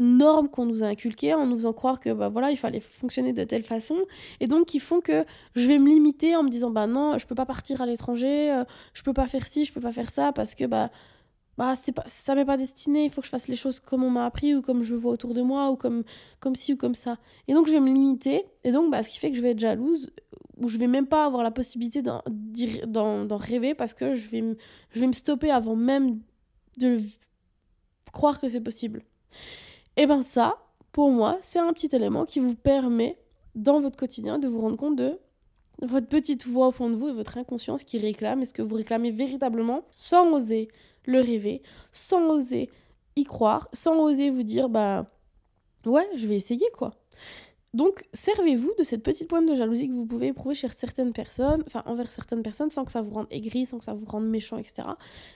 normes 0.00 0.48
qu'on 0.48 0.66
nous 0.66 0.82
a 0.82 0.86
inculquées 0.86 1.34
en 1.34 1.46
nous 1.46 1.56
faisant 1.56 1.72
croire 1.72 2.00
que 2.00 2.12
bah 2.12 2.28
voilà 2.28 2.50
il 2.50 2.56
fallait 2.56 2.80
fonctionner 2.80 3.32
de 3.32 3.44
telle 3.44 3.62
façon 3.62 3.96
et 4.40 4.46
donc 4.46 4.66
qui 4.66 4.78
font 4.78 5.00
que 5.00 5.24
je 5.54 5.66
vais 5.66 5.78
me 5.78 5.88
limiter 5.88 6.36
en 6.36 6.42
me 6.42 6.48
disant 6.48 6.70
bah 6.70 6.86
non 6.86 7.18
je 7.18 7.26
peux 7.26 7.34
pas 7.34 7.46
partir 7.46 7.82
à 7.82 7.86
l'étranger, 7.86 8.62
je 8.94 9.02
peux 9.02 9.12
pas 9.12 9.26
faire 9.26 9.46
ci, 9.46 9.64
je 9.64 9.72
peux 9.72 9.80
pas 9.80 9.92
faire 9.92 10.10
ça 10.10 10.32
parce 10.32 10.54
que 10.54 10.64
bah 10.64 10.90
bah 11.62 11.76
c'est 11.76 11.92
pas 11.92 12.02
ça 12.06 12.34
m'est 12.34 12.44
pas 12.44 12.56
destiné 12.56 13.04
il 13.04 13.10
faut 13.10 13.20
que 13.20 13.26
je 13.26 13.30
fasse 13.30 13.46
les 13.46 13.54
choses 13.54 13.78
comme 13.78 14.02
on 14.02 14.10
m'a 14.10 14.26
appris 14.26 14.52
ou 14.52 14.62
comme 14.62 14.82
je 14.82 14.96
vois 14.96 15.12
autour 15.12 15.32
de 15.32 15.42
moi 15.42 15.70
ou 15.70 15.76
comme 15.76 16.02
comme 16.40 16.56
ci 16.56 16.72
ou 16.72 16.76
comme 16.76 16.96
ça. 16.96 17.18
Et 17.46 17.54
donc 17.54 17.68
je 17.68 17.72
vais 17.72 17.78
me 17.78 17.86
limiter. 17.86 18.44
Et 18.64 18.72
donc 18.72 18.90
bah 18.90 19.04
ce 19.04 19.08
qui 19.08 19.20
fait 19.20 19.30
que 19.30 19.36
je 19.36 19.42
vais 19.42 19.52
être 19.52 19.60
jalouse 19.60 20.10
ou 20.60 20.66
je 20.66 20.76
vais 20.76 20.88
même 20.88 21.06
pas 21.06 21.24
avoir 21.24 21.44
la 21.44 21.52
possibilité 21.52 22.02
d'en 22.02 23.36
rêver 23.36 23.74
parce 23.74 23.94
que 23.94 24.14
je 24.14 24.26
vais 24.26 24.42
me, 24.42 24.56
je 24.90 24.98
vais 24.98 25.06
me 25.06 25.12
stopper 25.12 25.52
avant 25.52 25.76
même 25.76 26.18
de 26.78 26.98
croire 28.12 28.40
que 28.40 28.48
c'est 28.48 28.60
possible. 28.60 29.04
Et 29.96 30.06
ben 30.06 30.22
ça 30.22 30.58
pour 30.90 31.12
moi 31.12 31.38
c'est 31.42 31.60
un 31.60 31.72
petit 31.72 31.94
élément 31.94 32.24
qui 32.24 32.40
vous 32.40 32.56
permet 32.56 33.18
dans 33.54 33.78
votre 33.78 33.96
quotidien 33.96 34.40
de 34.40 34.48
vous 34.48 34.60
rendre 34.60 34.76
compte 34.76 34.96
de 34.96 35.20
votre 35.80 36.08
petite 36.08 36.44
voix 36.44 36.68
au 36.68 36.72
fond 36.72 36.90
de 36.90 36.96
vous 36.96 37.08
et 37.08 37.12
votre 37.12 37.38
inconscience 37.38 37.84
qui 37.84 37.98
réclame 37.98 38.42
est-ce 38.42 38.52
que 38.52 38.62
vous 38.62 38.74
réclamez 38.74 39.12
véritablement 39.12 39.84
sans 39.92 40.32
oser 40.32 40.68
le 41.04 41.20
rêver, 41.20 41.62
sans 41.90 42.28
oser 42.28 42.68
y 43.16 43.24
croire, 43.24 43.68
sans 43.72 43.98
oser 43.98 44.30
vous 44.30 44.42
dire, 44.42 44.68
bah 44.68 45.06
ouais, 45.84 46.08
je 46.16 46.26
vais 46.26 46.36
essayer 46.36 46.66
quoi. 46.72 46.94
Donc, 47.74 48.04
servez-vous 48.12 48.72
de 48.78 48.84
cette 48.84 49.02
petite 49.02 49.28
pointe 49.28 49.48
de 49.48 49.54
jalousie 49.54 49.88
que 49.88 49.94
vous 49.94 50.04
pouvez 50.04 50.26
éprouver 50.28 50.54
chez 50.54 50.68
certaines 50.68 51.14
personnes, 51.14 51.64
enfin 51.66 51.82
envers 51.86 52.10
certaines 52.10 52.42
personnes, 52.42 52.70
sans 52.70 52.84
que 52.84 52.92
ça 52.92 53.00
vous 53.00 53.14
rende 53.14 53.28
aigri, 53.30 53.64
sans 53.64 53.78
que 53.78 53.84
ça 53.84 53.94
vous 53.94 54.04
rende 54.04 54.28
méchant, 54.28 54.58
etc. 54.58 54.88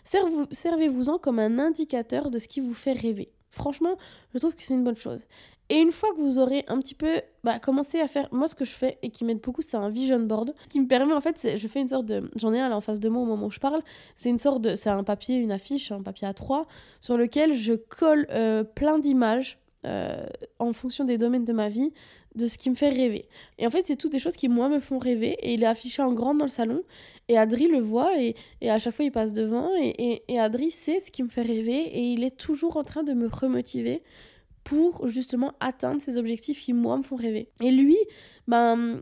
Servez-vous-en 0.05 1.19
comme 1.19 1.39
un 1.39 1.59
indicateur 1.59 2.31
de 2.31 2.39
ce 2.39 2.47
qui 2.47 2.61
vous 2.61 2.75
fait 2.75 2.93
rêver. 2.93 3.33
Franchement, 3.51 3.97
je 4.35 4.39
trouve 4.39 4.55
que 4.55 4.63
c'est 4.63 4.75
une 4.75 4.85
bonne 4.85 4.97
chose. 4.97 5.27
Et 5.69 5.79
une 5.79 5.91
fois 5.91 6.11
que 6.15 6.21
vous 6.21 6.39
aurez 6.39 6.65
un 6.69 6.79
petit 6.79 6.95
peu 6.95 7.21
bah, 7.43 7.59
commencé 7.59 8.01
à 8.01 8.07
faire, 8.07 8.29
moi 8.31 8.47
ce 8.47 8.55
que 8.55 8.65
je 8.65 8.71
fais 8.71 8.99
et 9.03 9.11
qui 9.11 9.25
m'aide 9.25 9.41
beaucoup, 9.41 9.63
c'est 9.63 9.77
un 9.77 9.89
vision 9.89 10.21
board 10.21 10.55
qui 10.69 10.81
me 10.81 10.87
permet 10.87 11.13
en 11.13 11.21
fait, 11.21 11.57
je 11.57 11.69
fais 11.69 11.81
une 11.81 11.89
sorte 11.89 12.07
de, 12.07 12.31
j'en 12.37 12.53
ai 12.53 12.61
un 12.61 12.69
là 12.69 12.77
en 12.77 12.81
face 12.81 13.01
de 13.01 13.09
moi 13.09 13.23
au 13.23 13.27
moment 13.27 13.47
où 13.47 13.51
je 13.51 13.59
parle, 13.59 13.83
c'est 14.17 14.29
une 14.29 14.39
sorte 14.39 14.63
de, 14.63 14.77
c'est 14.77 14.91
un 14.91 15.03
papier, 15.03 15.37
une 15.37 15.51
affiche, 15.51 15.91
un 15.91 16.03
papier 16.03 16.29
A3 16.29 16.67
sur 17.01 17.17
lequel 17.17 17.55
je 17.55 17.73
colle 17.73 18.29
euh, 18.31 18.63
plein 18.63 19.01
d'images 19.01 19.59
euh, 19.87 20.27
en 20.59 20.73
fonction 20.73 21.05
des 21.05 21.19
domaines 21.19 21.45
de 21.45 21.53
ma 21.53 21.69
vie 21.69 21.93
de 22.35 22.47
ce 22.47 22.59
qui 22.59 22.69
me 22.69 22.75
fait 22.75 22.91
rêver. 22.91 23.29
Et 23.59 23.67
en 23.67 23.71
fait, 23.71 23.83
c'est 23.83 23.97
toutes 23.97 24.13
des 24.13 24.19
choses 24.19 24.37
qui, 24.37 24.49
moi, 24.49 24.69
me 24.69 24.81
font 24.81 24.99
rêver. 24.99 25.39
Et 25.41 25.55
il 25.55 25.63
est 25.63 25.67
affiché 25.67 26.03
en 26.03 26.13
grand 26.13 26.35
dans 26.35 26.45
le 26.45 26.51
salon. 26.51 26.83
Et 27.29 27.39
Adri 27.39 27.67
le 27.69 27.81
voit. 27.81 28.13
Et, 28.21 28.35
à 28.69 28.79
chaque 28.79 28.95
fois, 28.95 29.05
il 29.07 29.13
passe 29.13 29.33
devant. 29.33 29.71
Et, 29.81 30.23
et 30.29 30.39
Adri 30.39 30.71
sait 30.71 31.01
ce 31.01 31.11
qui 31.11 31.23
me 31.23 31.29
fait 31.29 31.43
rêver. 31.43 31.77
Et 31.77 32.13
il 32.13 32.25
est 32.25 32.37
toujours 32.37 32.77
en 32.77 32.85
train 32.85 33.05
de 33.05 33.15
me 33.15 33.27
remotiver 33.27 34.03
pour 34.65 35.07
justement 35.09 35.53
atteindre 35.61 36.03
ces 36.03 36.19
objectifs 36.19 36.61
qui 36.61 36.73
moi 36.73 36.99
me 36.99 37.03
font 37.03 37.17
rêver. 37.17 37.49
Et 37.63 37.71
lui, 37.71 37.97
ben 38.49 39.01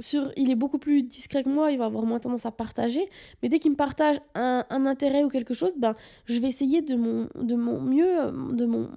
sur, 0.00 0.30
il 0.36 0.50
est 0.50 0.54
beaucoup 0.54 0.78
plus 0.78 1.02
discret 1.02 1.42
que 1.42 1.48
moi, 1.48 1.72
il 1.72 1.78
va 1.78 1.86
avoir 1.86 2.04
moins 2.04 2.20
tendance 2.20 2.46
à 2.46 2.52
partager, 2.52 3.08
mais 3.42 3.48
dès 3.48 3.58
qu'il 3.58 3.72
me 3.72 3.76
partage 3.76 4.20
un, 4.34 4.64
intérêt 4.70 5.24
ou 5.24 5.28
quelque 5.28 5.54
chose, 5.54 5.72
ben, 5.76 5.96
je 6.26 6.38
vais 6.38 6.48
essayer 6.48 6.82
de 6.82 6.94
mon, 6.94 7.28
de 7.34 7.54
mieux, 7.54 8.30
de 8.52 8.64
mon 8.64 8.88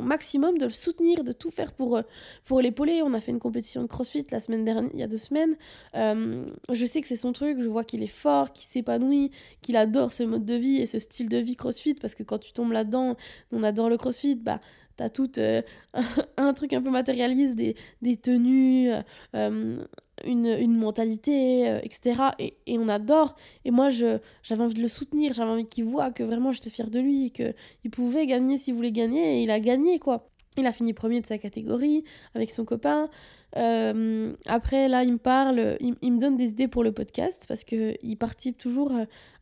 maximum, 0.00 0.58
de 0.58 0.64
le 0.64 0.70
soutenir, 0.70 1.24
de 1.24 1.32
tout 1.32 1.50
faire 1.50 1.72
pour, 1.72 2.00
pour 2.44 2.60
l'épauler. 2.60 3.02
On 3.02 3.14
a 3.14 3.20
fait 3.20 3.30
une 3.30 3.38
compétition 3.38 3.82
de 3.82 3.86
crossfit 3.86 4.24
la 4.30 4.40
semaine 4.40 4.64
dernière, 4.64 4.90
il 4.92 5.00
y 5.00 5.02
a 5.02 5.08
deux 5.08 5.16
semaines. 5.16 5.56
Euh, 5.94 6.44
je 6.70 6.86
sais 6.86 7.00
que 7.00 7.06
c'est 7.06 7.16
son 7.16 7.32
truc, 7.32 7.60
je 7.60 7.68
vois 7.68 7.84
qu'il 7.84 8.02
est 8.02 8.06
fort, 8.06 8.52
qu'il 8.52 8.68
s'épanouit, 8.70 9.30
qu'il 9.60 9.76
adore 9.76 10.12
ce 10.12 10.24
mode 10.24 10.44
de 10.44 10.54
vie 10.54 10.78
et 10.78 10.86
ce 10.86 10.98
style 10.98 11.28
de 11.28 11.38
vie 11.38 11.56
crossfit, 11.56 11.94
parce 11.94 12.14
que 12.14 12.22
quand 12.22 12.38
tu 12.38 12.52
tombes 12.52 12.72
là-dedans, 12.72 13.16
on 13.52 13.62
adore 13.62 13.88
le 13.88 13.96
crossfit, 13.96 14.34
bah 14.34 14.60
t'as 14.96 15.08
tout 15.08 15.38
euh, 15.38 15.62
un 16.36 16.52
truc 16.52 16.72
un 16.72 16.82
peu 16.82 16.90
matérialiste, 16.90 17.56
des, 17.56 18.16
tenues, 18.16 18.90
euh, 19.34 19.84
une, 20.24 20.46
une, 20.46 20.76
mentalité, 20.76 21.68
euh, 21.68 21.80
etc. 21.82 22.22
Et, 22.38 22.56
et, 22.66 22.78
on 22.78 22.88
adore. 22.88 23.36
Et 23.64 23.70
moi, 23.70 23.88
j'avais 23.88 24.62
envie 24.62 24.74
de 24.74 24.82
le 24.82 24.88
soutenir, 24.88 25.32
j'avais 25.32 25.50
envie 25.50 25.66
qu'il 25.66 25.84
voit 25.84 26.10
que 26.10 26.22
vraiment 26.22 26.52
j'étais 26.52 26.70
fière 26.70 26.90
de 26.90 27.00
lui, 27.00 27.30
qu'il 27.30 27.90
pouvait 27.90 28.26
gagner 28.26 28.56
s'il 28.56 28.74
voulait 28.74 28.92
gagner, 28.92 29.38
et 29.38 29.42
il 29.42 29.50
a 29.50 29.60
gagné, 29.60 29.98
quoi. 29.98 30.28
Il 30.58 30.66
a 30.66 30.72
fini 30.72 30.92
premier 30.92 31.20
de 31.20 31.26
sa 31.26 31.38
catégorie 31.38 32.04
avec 32.34 32.50
son 32.50 32.64
copain. 32.64 33.08
après, 33.54 34.88
là, 34.88 35.02
il 35.02 35.12
me 35.12 35.18
parle, 35.18 35.76
il, 35.80 35.94
il, 36.02 36.12
me 36.12 36.18
donne 36.18 36.36
des 36.36 36.50
idées 36.50 36.68
pour 36.68 36.84
le 36.84 36.92
podcast 36.92 37.46
parce 37.48 37.64
qu'il 37.64 38.16
participe 38.18 38.58
toujours 38.58 38.92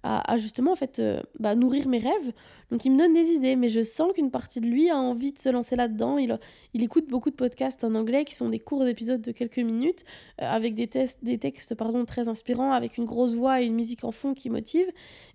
à, 0.03 0.39
justement 0.39 0.73
en 0.73 0.77
fait 0.77 0.99
euh, 0.99 1.21
bah, 1.39 1.55
nourrir 1.55 1.89
mes 1.89 1.99
rêves. 1.99 2.33
Donc 2.71 2.85
il 2.85 2.93
me 2.93 2.99
donne 2.99 3.13
des 3.13 3.31
idées, 3.31 3.57
mais 3.57 3.69
je 3.69 3.83
sens 3.83 4.13
qu'une 4.13 4.31
partie 4.31 4.61
de 4.61 4.67
lui 4.67 4.91
a 4.91 4.97
envie 4.97 5.33
de 5.33 5.39
se 5.39 5.49
lancer 5.49 5.75
là-dedans. 5.75 6.19
Il, 6.19 6.39
il 6.73 6.83
écoute 6.85 7.09
beaucoup 7.09 7.31
de 7.31 7.35
podcasts 7.35 7.83
en 7.83 7.95
anglais 7.95 8.25
qui 8.25 8.37
sont 8.37 8.49
des 8.49 8.61
courts 8.61 8.85
d'épisodes 8.85 9.21
de 9.21 9.33
quelques 9.33 9.59
minutes 9.59 10.05
euh, 10.41 10.47
avec 10.47 10.75
des, 10.75 10.89
des 11.23 11.39
textes 11.39 11.75
pardon, 11.75 12.05
très 12.05 12.29
inspirants, 12.29 12.73
avec 12.73 12.97
une 12.97 13.05
grosse 13.05 13.35
voix 13.35 13.61
et 13.61 13.67
une 13.67 13.75
musique 13.75 14.05
en 14.05 14.13
fond 14.13 14.35
qui 14.35 14.51
motive. 14.51 14.87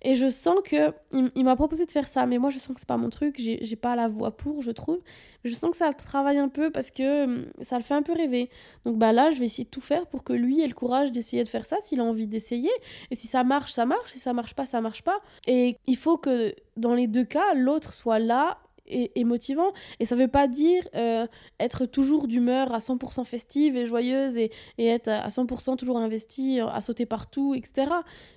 Et 0.01 0.15
je 0.15 0.30
sens 0.30 0.60
que 0.63 0.93
il, 1.36 1.43
m'a 1.43 1.56
proposé 1.56 1.86
de 1.86 1.91
faire 1.91 2.08
ça, 2.08 2.25
mais 2.25 2.38
moi 2.38 2.49
je 2.49 2.60
sens 2.60 2.73
que 2.73 2.80
c'est 2.80 2.88
pas 2.88 2.97
mon 2.97 3.10
truc. 3.10 3.36
J'ai 3.38 3.75
pas 3.75 3.95
la 3.95 4.08
voix 4.08 4.32
pour, 4.32 4.62
je 4.62 4.71
trouve. 4.71 4.99
Je 5.43 5.54
sens 5.54 5.71
que 5.71 5.78
ça 5.78 5.88
le 5.88 5.93
travaille 5.93 6.38
un 6.38 6.49
peu 6.49 6.71
parce 6.71 6.89
que 6.89 7.25
hum, 7.25 7.45
ça 7.62 7.78
le 7.78 7.84
fait 7.84 7.93
un 7.93 8.01
peu 8.01 8.13
rêver. 8.13 8.49
Donc 8.86 8.97
bah 8.97 9.12
là, 9.12 9.32
je 9.32 9.39
vais 9.39 9.45
essayer 9.45 9.65
de 9.65 9.69
tout 9.69 9.82
faire 9.82 10.08
pour 10.08 10.23
que 10.23 10.34
lui 10.34 10.62
ait 10.62 10.67
le 10.67 10.73
courage 10.73 11.12
d'essayer 11.12 11.43
de 11.43 11.49
faire 11.49 11.65
ça 11.65 11.78
s'il 11.82 11.99
a 11.99 12.04
envie 12.04 12.28
d'essayer. 12.28 12.71
Et 13.12 13.15
si 13.15 13.28
ça 13.28 13.43
marche, 13.43 13.73
ça 13.73 13.86
marche. 13.86 14.12
Si 14.13 14.19
ça 14.19 14.34
marche 14.34 14.54
pas, 14.55 14.65
ça 14.65 14.81
marche 14.81 15.03
pas. 15.03 15.19
Et 15.47 15.77
il 15.85 15.97
faut 15.97 16.17
que 16.17 16.55
dans 16.77 16.93
les 16.93 17.07
deux 17.07 17.25
cas, 17.25 17.53
l'autre 17.53 17.93
soit 17.93 18.19
là 18.19 18.57
et, 18.87 19.23
motivant. 19.23 19.73
Et 19.99 20.05
ça 20.05 20.15
veut 20.15 20.27
pas 20.27 20.47
dire 20.47 20.87
euh, 20.95 21.25
être 21.59 21.85
toujours 21.85 22.27
d'humeur 22.27 22.73
à 22.73 22.79
100% 22.79 23.25
festive 23.25 23.75
et 23.75 23.85
joyeuse 23.85 24.37
et, 24.37 24.51
et, 24.77 24.87
être 24.87 25.09
à 25.09 25.27
100% 25.27 25.75
toujours 25.77 25.97
investi, 25.97 26.59
à 26.59 26.81
sauter 26.81 27.05
partout, 27.05 27.55
etc. 27.55 27.91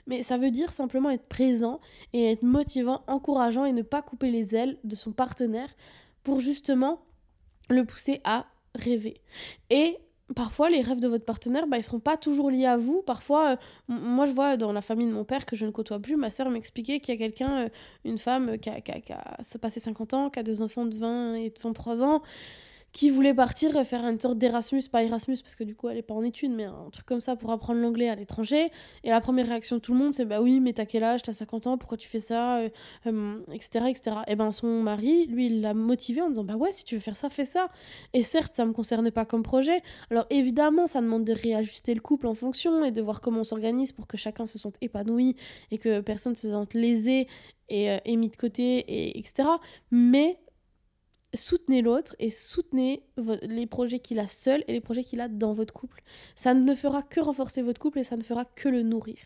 Mais 0.07 0.23
ça 0.23 0.39
veut 0.39 0.51
dire 0.51 0.73
simplement 0.73 1.11
être 1.11 1.27
présent 1.27 1.81
et 2.13 2.33
être 2.33 2.43
motivant, 2.43 3.03
encourageant 3.07 3.65
et 3.65 3.73
ne 3.73 3.83
pas 3.83 4.03
couper 4.03 4.31
les 4.31 4.55
ailes 4.55 4.79
de 4.85 4.95
son 4.95 5.13
partenaire 5.13 5.69
pour 6.23 6.41
justement 6.41 7.01
le 7.69 7.85
pousser 7.85 8.21
à 8.25 8.47
rêver. 8.75 9.21
Et 9.71 9.99
parfois 10.35 10.71
les 10.71 10.83
rêves 10.83 11.01
de 11.01 11.09
votre 11.09 11.25
partenaire 11.25 11.67
bah, 11.67 11.79
ils 11.79 11.83
seront 11.83 12.01
pas 12.01 12.17
toujours 12.17 12.51
liés 12.51 12.67
à 12.67 12.77
vous. 12.77 13.03
Parfois 13.03 13.53
euh, 13.53 13.57
moi 13.89 14.27
je 14.27 14.33
vois 14.33 14.57
dans 14.57 14.73
la 14.73 14.83
famille 14.83 15.07
de 15.07 15.13
mon 15.13 15.25
père 15.25 15.47
que 15.47 15.57
je 15.57 15.65
ne 15.65 15.71
côtoie 15.71 15.99
plus 15.99 16.17
ma 16.17 16.31
soeur 16.31 16.51
m'expliquait 16.51 17.01
qu'il 17.01 17.15
y 17.15 17.17
a 17.17 17.19
quelqu'un 17.19 17.65
euh, 17.65 17.69
une 18.05 18.19
femme 18.19 18.59
qui 18.59 18.71
a, 18.71 18.81
qui, 18.81 19.01
qui 19.01 19.13
a, 19.13 19.39
passé 19.61 19.81
50 19.81 20.15
ans 20.15 20.31
qui 20.31 20.39
a 20.39 20.43
deux 20.43 20.63
enfants 20.63 20.87
de 20.87 20.95
20 20.95 21.35
et 21.35 21.51
de 21.51 21.59
23 21.61 22.03
ans 22.03 22.23
qui 22.99 23.11
voulait 23.11 23.33
partir 23.33 23.71
faire 23.87 24.05
une 24.05 24.19
sorte 24.19 24.39
d'Erasmus, 24.39 24.83
pas 24.91 25.05
Erasmus 25.05 25.37
parce 25.41 25.55
que 25.55 25.63
du 25.63 25.77
coup 25.77 25.89
elle 25.89 25.99
est 25.99 26.03
pas 26.03 26.15
en 26.15 26.25
études, 26.25 26.51
mais 26.51 26.65
un 26.65 26.91
truc 26.91 27.07
comme 27.07 27.21
ça 27.21 27.37
pour 27.37 27.53
apprendre 27.53 27.81
l'anglais 27.81 28.09
à 28.09 28.17
l'étranger. 28.17 28.73
Et 29.05 29.11
la 29.11 29.21
première 29.21 29.47
réaction 29.47 29.77
de 29.77 29.81
tout 29.81 29.93
le 29.93 29.99
monde, 30.01 30.13
c'est 30.13 30.25
bah 30.25 30.41
oui, 30.41 30.59
mais 30.59 30.73
t'as 30.73 30.85
quel 30.85 31.05
âge, 31.05 31.23
t'as 31.23 31.33
50 31.33 31.69
ans, 31.69 31.79
pourquoi 31.79 31.97
tu 31.97 32.09
fais 32.09 32.19
ça, 32.19 32.61
etc., 32.65 32.73
euh, 33.07 33.87
etc. 33.87 34.17
Et 34.27 34.35
ben 34.35 34.51
son 34.51 34.83
mari, 34.83 35.27
lui, 35.27 35.47
il 35.47 35.61
l'a 35.61 35.75
motivé 35.75 36.23
en 36.23 36.31
disant 36.31 36.43
bah 36.43 36.57
ouais, 36.57 36.73
si 36.73 36.85
tu 36.85 36.97
veux 36.97 37.01
faire 37.01 37.17
ça, 37.17 37.31
fais 37.31 37.45
ça. 37.45 37.69
Et 38.15 38.25
certes, 38.25 38.57
ça 38.57 38.65
me 38.65 38.73
concerne 38.73 39.13
pas 39.13 39.25
comme 39.25 39.45
projet. 39.45 39.81
Alors 40.11 40.27
évidemment, 40.31 40.89
ça 40.89 41.01
demande 41.01 41.23
de 41.23 41.35
réajuster 41.35 41.95
le 41.95 42.01
couple 42.01 42.27
en 42.27 42.35
fonction 42.35 42.85
et 42.85 42.91
de 42.91 43.01
voir 43.01 43.21
comment 43.21 43.43
on 43.43 43.45
s'organise 43.45 43.93
pour 43.93 44.09
que 44.09 44.17
chacun 44.17 44.45
se 44.45 44.59
sente 44.59 44.75
épanoui 44.81 45.37
et 45.71 45.79
que 45.79 46.01
personne 46.01 46.35
se 46.35 46.51
sente 46.51 46.75
lésé 46.75 47.29
et, 47.69 47.93
euh, 47.93 47.99
et 48.05 48.17
mis 48.17 48.29
de 48.29 48.37
côté, 48.37 48.79
et, 48.79 49.21
etc. 49.21 49.49
Mais 49.93 50.41
soutenez 51.35 51.83
l'autre 51.83 52.17
et 52.19 52.31
soutenez 52.31 53.03
les 53.43 53.67
projets 53.67 53.99
qu'il 53.99 54.19
a 54.19 54.27
seul 54.27 54.65
et 54.67 54.73
les 54.73 54.81
projets 54.81 55.05
qu'il 55.05 55.21
a 55.21 55.29
dans 55.29 55.53
votre 55.53 55.75
couple. 55.75 56.03
Ça 56.37 56.55
ne 56.55 56.75
fera 56.75 57.03
que 57.03 57.21
renforcer 57.21 57.63
votre 57.63 57.81
couple 57.81 57.99
et 57.99 58.05
ça 58.05 58.17
ne 58.17 58.23
fera 58.23 58.45
que 58.45 58.69
le 58.69 58.83
nourrir. 58.83 59.19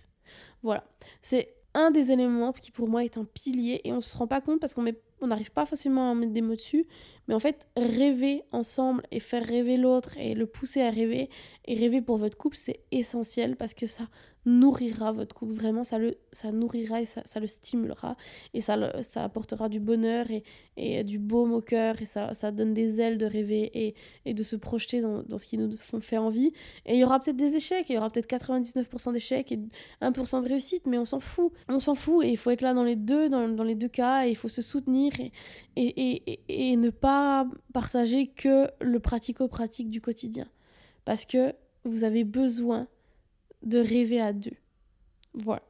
Voilà. 0.62 0.84
C'est 1.22 1.54
un 1.74 1.90
des 1.90 2.12
éléments 2.12 2.52
qui 2.52 2.70
pour 2.70 2.88
moi 2.88 3.04
est 3.04 3.16
un 3.16 3.24
pilier 3.24 3.80
et 3.84 3.92
on 3.92 4.00
se 4.00 4.16
rend 4.16 4.26
pas 4.26 4.40
compte 4.40 4.60
parce 4.60 4.74
qu'on 4.74 4.82
on 5.22 5.28
n'arrive 5.28 5.52
pas 5.52 5.66
facilement 5.66 6.10
à 6.10 6.14
mettre 6.14 6.32
des 6.32 6.42
mots 6.42 6.56
dessus, 6.56 6.86
mais 7.28 7.34
en 7.34 7.40
fait 7.40 7.66
rêver 7.76 8.42
ensemble 8.52 9.02
et 9.10 9.20
faire 9.20 9.44
rêver 9.44 9.76
l'autre 9.76 10.16
et 10.18 10.34
le 10.34 10.46
pousser 10.46 10.82
à 10.82 10.90
rêver 10.90 11.30
et 11.66 11.74
rêver 11.74 12.02
pour 12.02 12.16
votre 12.16 12.36
couple 12.36 12.56
c'est 12.56 12.80
essentiel 12.90 13.56
parce 13.56 13.74
que 13.74 13.86
ça 13.86 14.04
nourrira 14.44 15.12
votre 15.12 15.34
couple. 15.34 15.52
Vraiment, 15.52 15.84
ça 15.84 15.98
le 15.98 16.16
ça 16.32 16.50
nourrira 16.50 17.00
et 17.00 17.04
ça, 17.04 17.22
ça 17.24 17.40
le 17.40 17.46
stimulera. 17.46 18.16
Et 18.54 18.60
ça, 18.60 19.02
ça 19.02 19.24
apportera 19.24 19.68
du 19.68 19.80
bonheur 19.80 20.30
et, 20.30 20.42
et, 20.76 21.04
du 21.04 21.18
baume 21.18 21.52
au 21.52 21.60
cœur. 21.60 22.00
Et 22.02 22.06
ça, 22.06 22.34
ça 22.34 22.50
donne 22.50 22.74
des 22.74 23.00
ailes 23.00 23.18
de 23.18 23.26
rêver 23.26 23.70
et, 23.74 23.94
et 24.24 24.34
de 24.34 24.42
se 24.42 24.56
projeter 24.56 25.00
dans, 25.00 25.22
dans, 25.22 25.38
ce 25.38 25.46
qui 25.46 25.58
nous 25.58 25.76
faire 26.00 26.22
envie. 26.22 26.52
Et 26.86 26.94
il 26.94 26.98
y 26.98 27.04
aura 27.04 27.20
peut-être 27.20 27.36
des 27.36 27.54
échecs. 27.54 27.86
Il 27.88 27.94
y 27.94 27.98
aura 27.98 28.10
peut-être 28.10 28.28
99% 28.28 29.12
d'échecs 29.12 29.52
et 29.52 29.60
1% 30.00 30.42
de 30.42 30.48
réussite. 30.48 30.86
Mais 30.86 30.98
on 30.98 31.04
s'en 31.04 31.20
fout. 31.20 31.52
On 31.68 31.80
s'en 31.80 31.94
fout. 31.94 32.24
Et 32.24 32.30
il 32.30 32.36
faut 32.36 32.50
être 32.50 32.62
là 32.62 32.74
dans 32.74 32.84
les 32.84 32.96
deux, 32.96 33.28
dans, 33.28 33.48
dans 33.48 33.64
les 33.64 33.76
deux 33.76 33.88
cas. 33.88 34.26
Et 34.26 34.30
il 34.30 34.36
faut 34.36 34.48
se 34.48 34.62
soutenir 34.62 35.11
et, 35.20 35.32
et, 35.76 36.40
et, 36.48 36.76
ne 36.76 36.90
pas 36.90 37.46
partager 37.72 38.26
que 38.28 38.68
le 38.80 39.00
pratico-pratique 39.00 39.90
du 39.90 40.00
quotidien. 40.00 40.48
Parce 41.04 41.24
que 41.24 41.54
vous 41.84 42.04
avez 42.04 42.24
besoin 42.24 42.88
de 43.62 43.78
rêver 43.78 44.20
à 44.20 44.32
deux. 44.32 44.56
Voilà. 45.34 45.62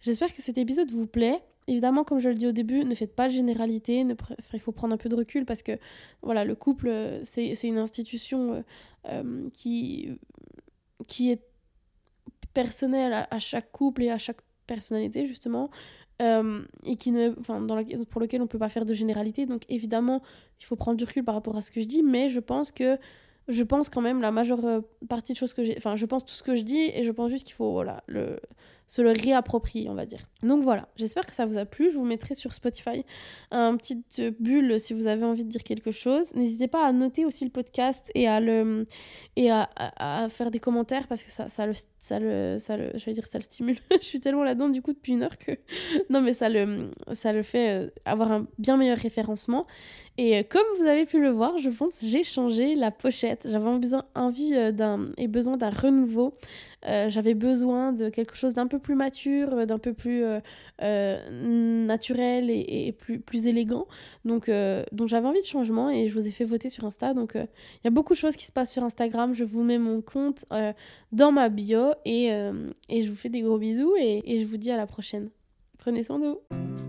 J'espère 0.00 0.34
que 0.34 0.42
cet 0.42 0.58
épisode 0.58 0.90
vous 0.90 1.06
plaît. 1.06 1.42
Évidemment, 1.68 2.02
comme 2.02 2.18
je 2.18 2.28
le 2.28 2.34
dis 2.34 2.46
au 2.46 2.52
début, 2.52 2.84
ne 2.84 2.94
faites 2.94 3.14
pas 3.14 3.28
de 3.28 3.32
généralité, 3.32 4.04
il 4.52 4.60
faut 4.60 4.72
prendre 4.72 4.94
un 4.94 4.96
peu 4.96 5.08
de 5.08 5.14
recul 5.14 5.44
parce 5.44 5.62
que 5.62 5.78
voilà, 6.20 6.44
le 6.44 6.56
couple, 6.56 6.88
euh, 6.88 7.20
c'est 7.24 7.54
une 7.62 7.78
institution 7.78 8.54
euh, 8.54 8.62
euh, 9.06 9.48
qui, 9.52 10.10
qui 11.06 11.30
est 11.30 11.40
personnelle 12.52 13.26
à, 13.30 13.38
chaque 13.38 13.70
couple 13.70 14.02
et 14.02 14.10
à 14.10 14.18
chaque 14.18 14.40
personnalité, 14.66 15.26
justement, 15.26 15.70
et 16.84 16.96
qui 16.96 17.10
ne, 17.10 17.34
enfin, 17.40 17.60
dans 17.60 17.74
la, 17.74 17.82
pour 18.10 18.20
lequel 18.20 18.40
on 18.40 18.44
ne 18.44 18.48
peut 18.48 18.58
pas 18.58 18.68
faire 18.68 18.84
de 18.84 18.94
généralité. 18.94 19.46
Donc 19.46 19.62
évidemment, 19.68 20.22
il 20.60 20.64
faut 20.64 20.76
prendre 20.76 20.96
du 20.96 21.04
recul 21.04 21.24
par 21.24 21.34
rapport 21.34 21.56
à 21.56 21.60
ce 21.60 21.70
que 21.70 21.80
je 21.80 21.86
dis, 21.86 22.02
mais 22.02 22.28
je 22.28 22.40
pense 22.40 22.72
que 22.72 22.98
je 23.48 23.62
pense 23.62 23.88
quand 23.88 24.00
même 24.00 24.20
la 24.20 24.30
majeure 24.30 24.64
euh, 24.64 24.80
partie 25.08 25.32
de 25.32 25.38
choses 25.38 25.52
que 25.52 25.64
j'ai. 25.64 25.76
Enfin, 25.76 25.96
je 25.96 26.06
pense 26.06 26.24
tout 26.24 26.34
ce 26.34 26.42
que 26.42 26.54
je 26.54 26.62
dis 26.62 26.90
et 26.94 27.04
je 27.04 27.10
pense 27.10 27.30
juste 27.30 27.44
qu'il 27.44 27.54
faut 27.54 27.72
voilà, 27.72 28.02
le, 28.06 28.38
se 28.92 29.00
le 29.00 29.12
réapproprier, 29.12 29.88
on 29.88 29.94
va 29.94 30.04
dire. 30.04 30.18
Donc 30.42 30.62
voilà, 30.62 30.86
j'espère 30.96 31.24
que 31.24 31.34
ça 31.34 31.46
vous 31.46 31.56
a 31.56 31.64
plu. 31.64 31.90
Je 31.90 31.96
vous 31.96 32.04
mettrai 32.04 32.34
sur 32.34 32.52
Spotify 32.52 33.06
un 33.50 33.74
petit 33.78 34.04
euh, 34.18 34.30
bulle 34.38 34.78
si 34.78 34.92
vous 34.92 35.06
avez 35.06 35.24
envie 35.24 35.44
de 35.44 35.48
dire 35.48 35.62
quelque 35.62 35.90
chose. 35.90 36.34
N'hésitez 36.34 36.68
pas 36.68 36.86
à 36.86 36.92
noter 36.92 37.24
aussi 37.24 37.46
le 37.46 37.50
podcast 37.50 38.10
et 38.14 38.28
à 38.28 38.38
le 38.38 38.86
et 39.36 39.50
à, 39.50 39.70
à, 39.76 40.28
faire 40.28 40.50
des 40.50 40.58
commentaires 40.58 41.06
parce 41.08 41.22
que 41.22 41.30
ça, 41.30 41.48
ça 41.48 41.66
le 41.66 41.72
ça 42.00 42.18
le 42.18 42.58
ça 42.58 42.76
le 42.76 42.90
je 42.94 43.02
vais 43.06 43.14
dire 43.14 43.26
ça 43.26 43.38
le 43.38 43.44
stimule. 43.44 43.78
je 43.98 44.04
suis 44.04 44.20
tellement 44.20 44.44
là-dedans 44.44 44.68
du 44.68 44.82
coup 44.82 44.92
depuis 44.92 45.14
une 45.14 45.22
heure 45.22 45.38
que 45.38 45.52
non 46.10 46.20
mais 46.20 46.34
ça 46.34 46.50
le 46.50 46.90
ça 47.14 47.32
le 47.32 47.42
fait 47.42 47.86
euh, 47.86 47.90
avoir 48.04 48.30
un 48.30 48.46
bien 48.58 48.76
meilleur 48.76 48.98
référencement. 48.98 49.66
Et 50.18 50.36
euh, 50.36 50.42
comme 50.46 50.66
vous 50.78 50.84
avez 50.84 51.06
pu 51.06 51.18
le 51.18 51.30
voir, 51.30 51.56
je 51.56 51.70
pense 51.70 52.04
j'ai 52.04 52.24
changé 52.24 52.74
la 52.74 52.90
pochette. 52.90 53.48
J'avais 53.50 53.70
envie 54.14 54.72
d'un 54.74 55.06
et 55.16 55.28
besoin 55.28 55.56
d'un 55.56 55.70
renouveau. 55.70 56.34
Euh, 56.86 57.08
j'avais 57.08 57.34
besoin 57.34 57.92
de 57.92 58.08
quelque 58.08 58.36
chose 58.36 58.54
d'un 58.54 58.66
peu 58.66 58.78
plus 58.78 58.94
mature, 58.94 59.52
euh, 59.52 59.66
d'un 59.66 59.78
peu 59.78 59.92
plus 59.92 60.24
euh, 60.24 61.86
naturel 61.86 62.50
et, 62.50 62.92
plus, 62.98 63.20
plus 63.20 63.46
élégant. 63.46 63.86
Donc, 64.24 64.50
donc 64.92 65.08
j'avais 65.08 65.26
envie 65.26 65.40
de 65.40 65.46
changement 65.46 65.90
et 65.90 66.08
je 66.08 66.14
vous 66.14 66.26
ai 66.26 66.30
fait 66.30 66.44
voter 66.44 66.70
sur 66.70 66.84
Insta. 66.84 67.14
Donc 67.14 67.32
il 67.34 67.84
y 67.84 67.88
a 67.88 67.90
beaucoup 67.90 68.14
de 68.14 68.18
choses 68.18 68.36
qui 68.36 68.46
se 68.46 68.52
passent 68.52 68.72
sur 68.72 68.82
Instagram. 68.82 69.34
Je 69.34 69.44
vous 69.44 69.62
mets 69.62 69.78
mon 69.78 70.00
compte 70.00 70.44
dans 71.12 71.32
ma 71.32 71.48
bio 71.48 71.92
et, 72.04 72.26
et 72.88 73.02
je 73.02 73.10
vous 73.10 73.16
fais 73.16 73.28
des 73.28 73.42
gros 73.42 73.58
bisous 73.58 73.94
et, 74.00 74.22
et 74.24 74.40
je 74.40 74.46
vous 74.46 74.56
dis 74.56 74.70
à 74.70 74.76
la 74.76 74.86
prochaine. 74.86 75.30
Prenez 75.78 76.02
soin 76.02 76.18
de 76.18 76.26
vous. 76.26 76.81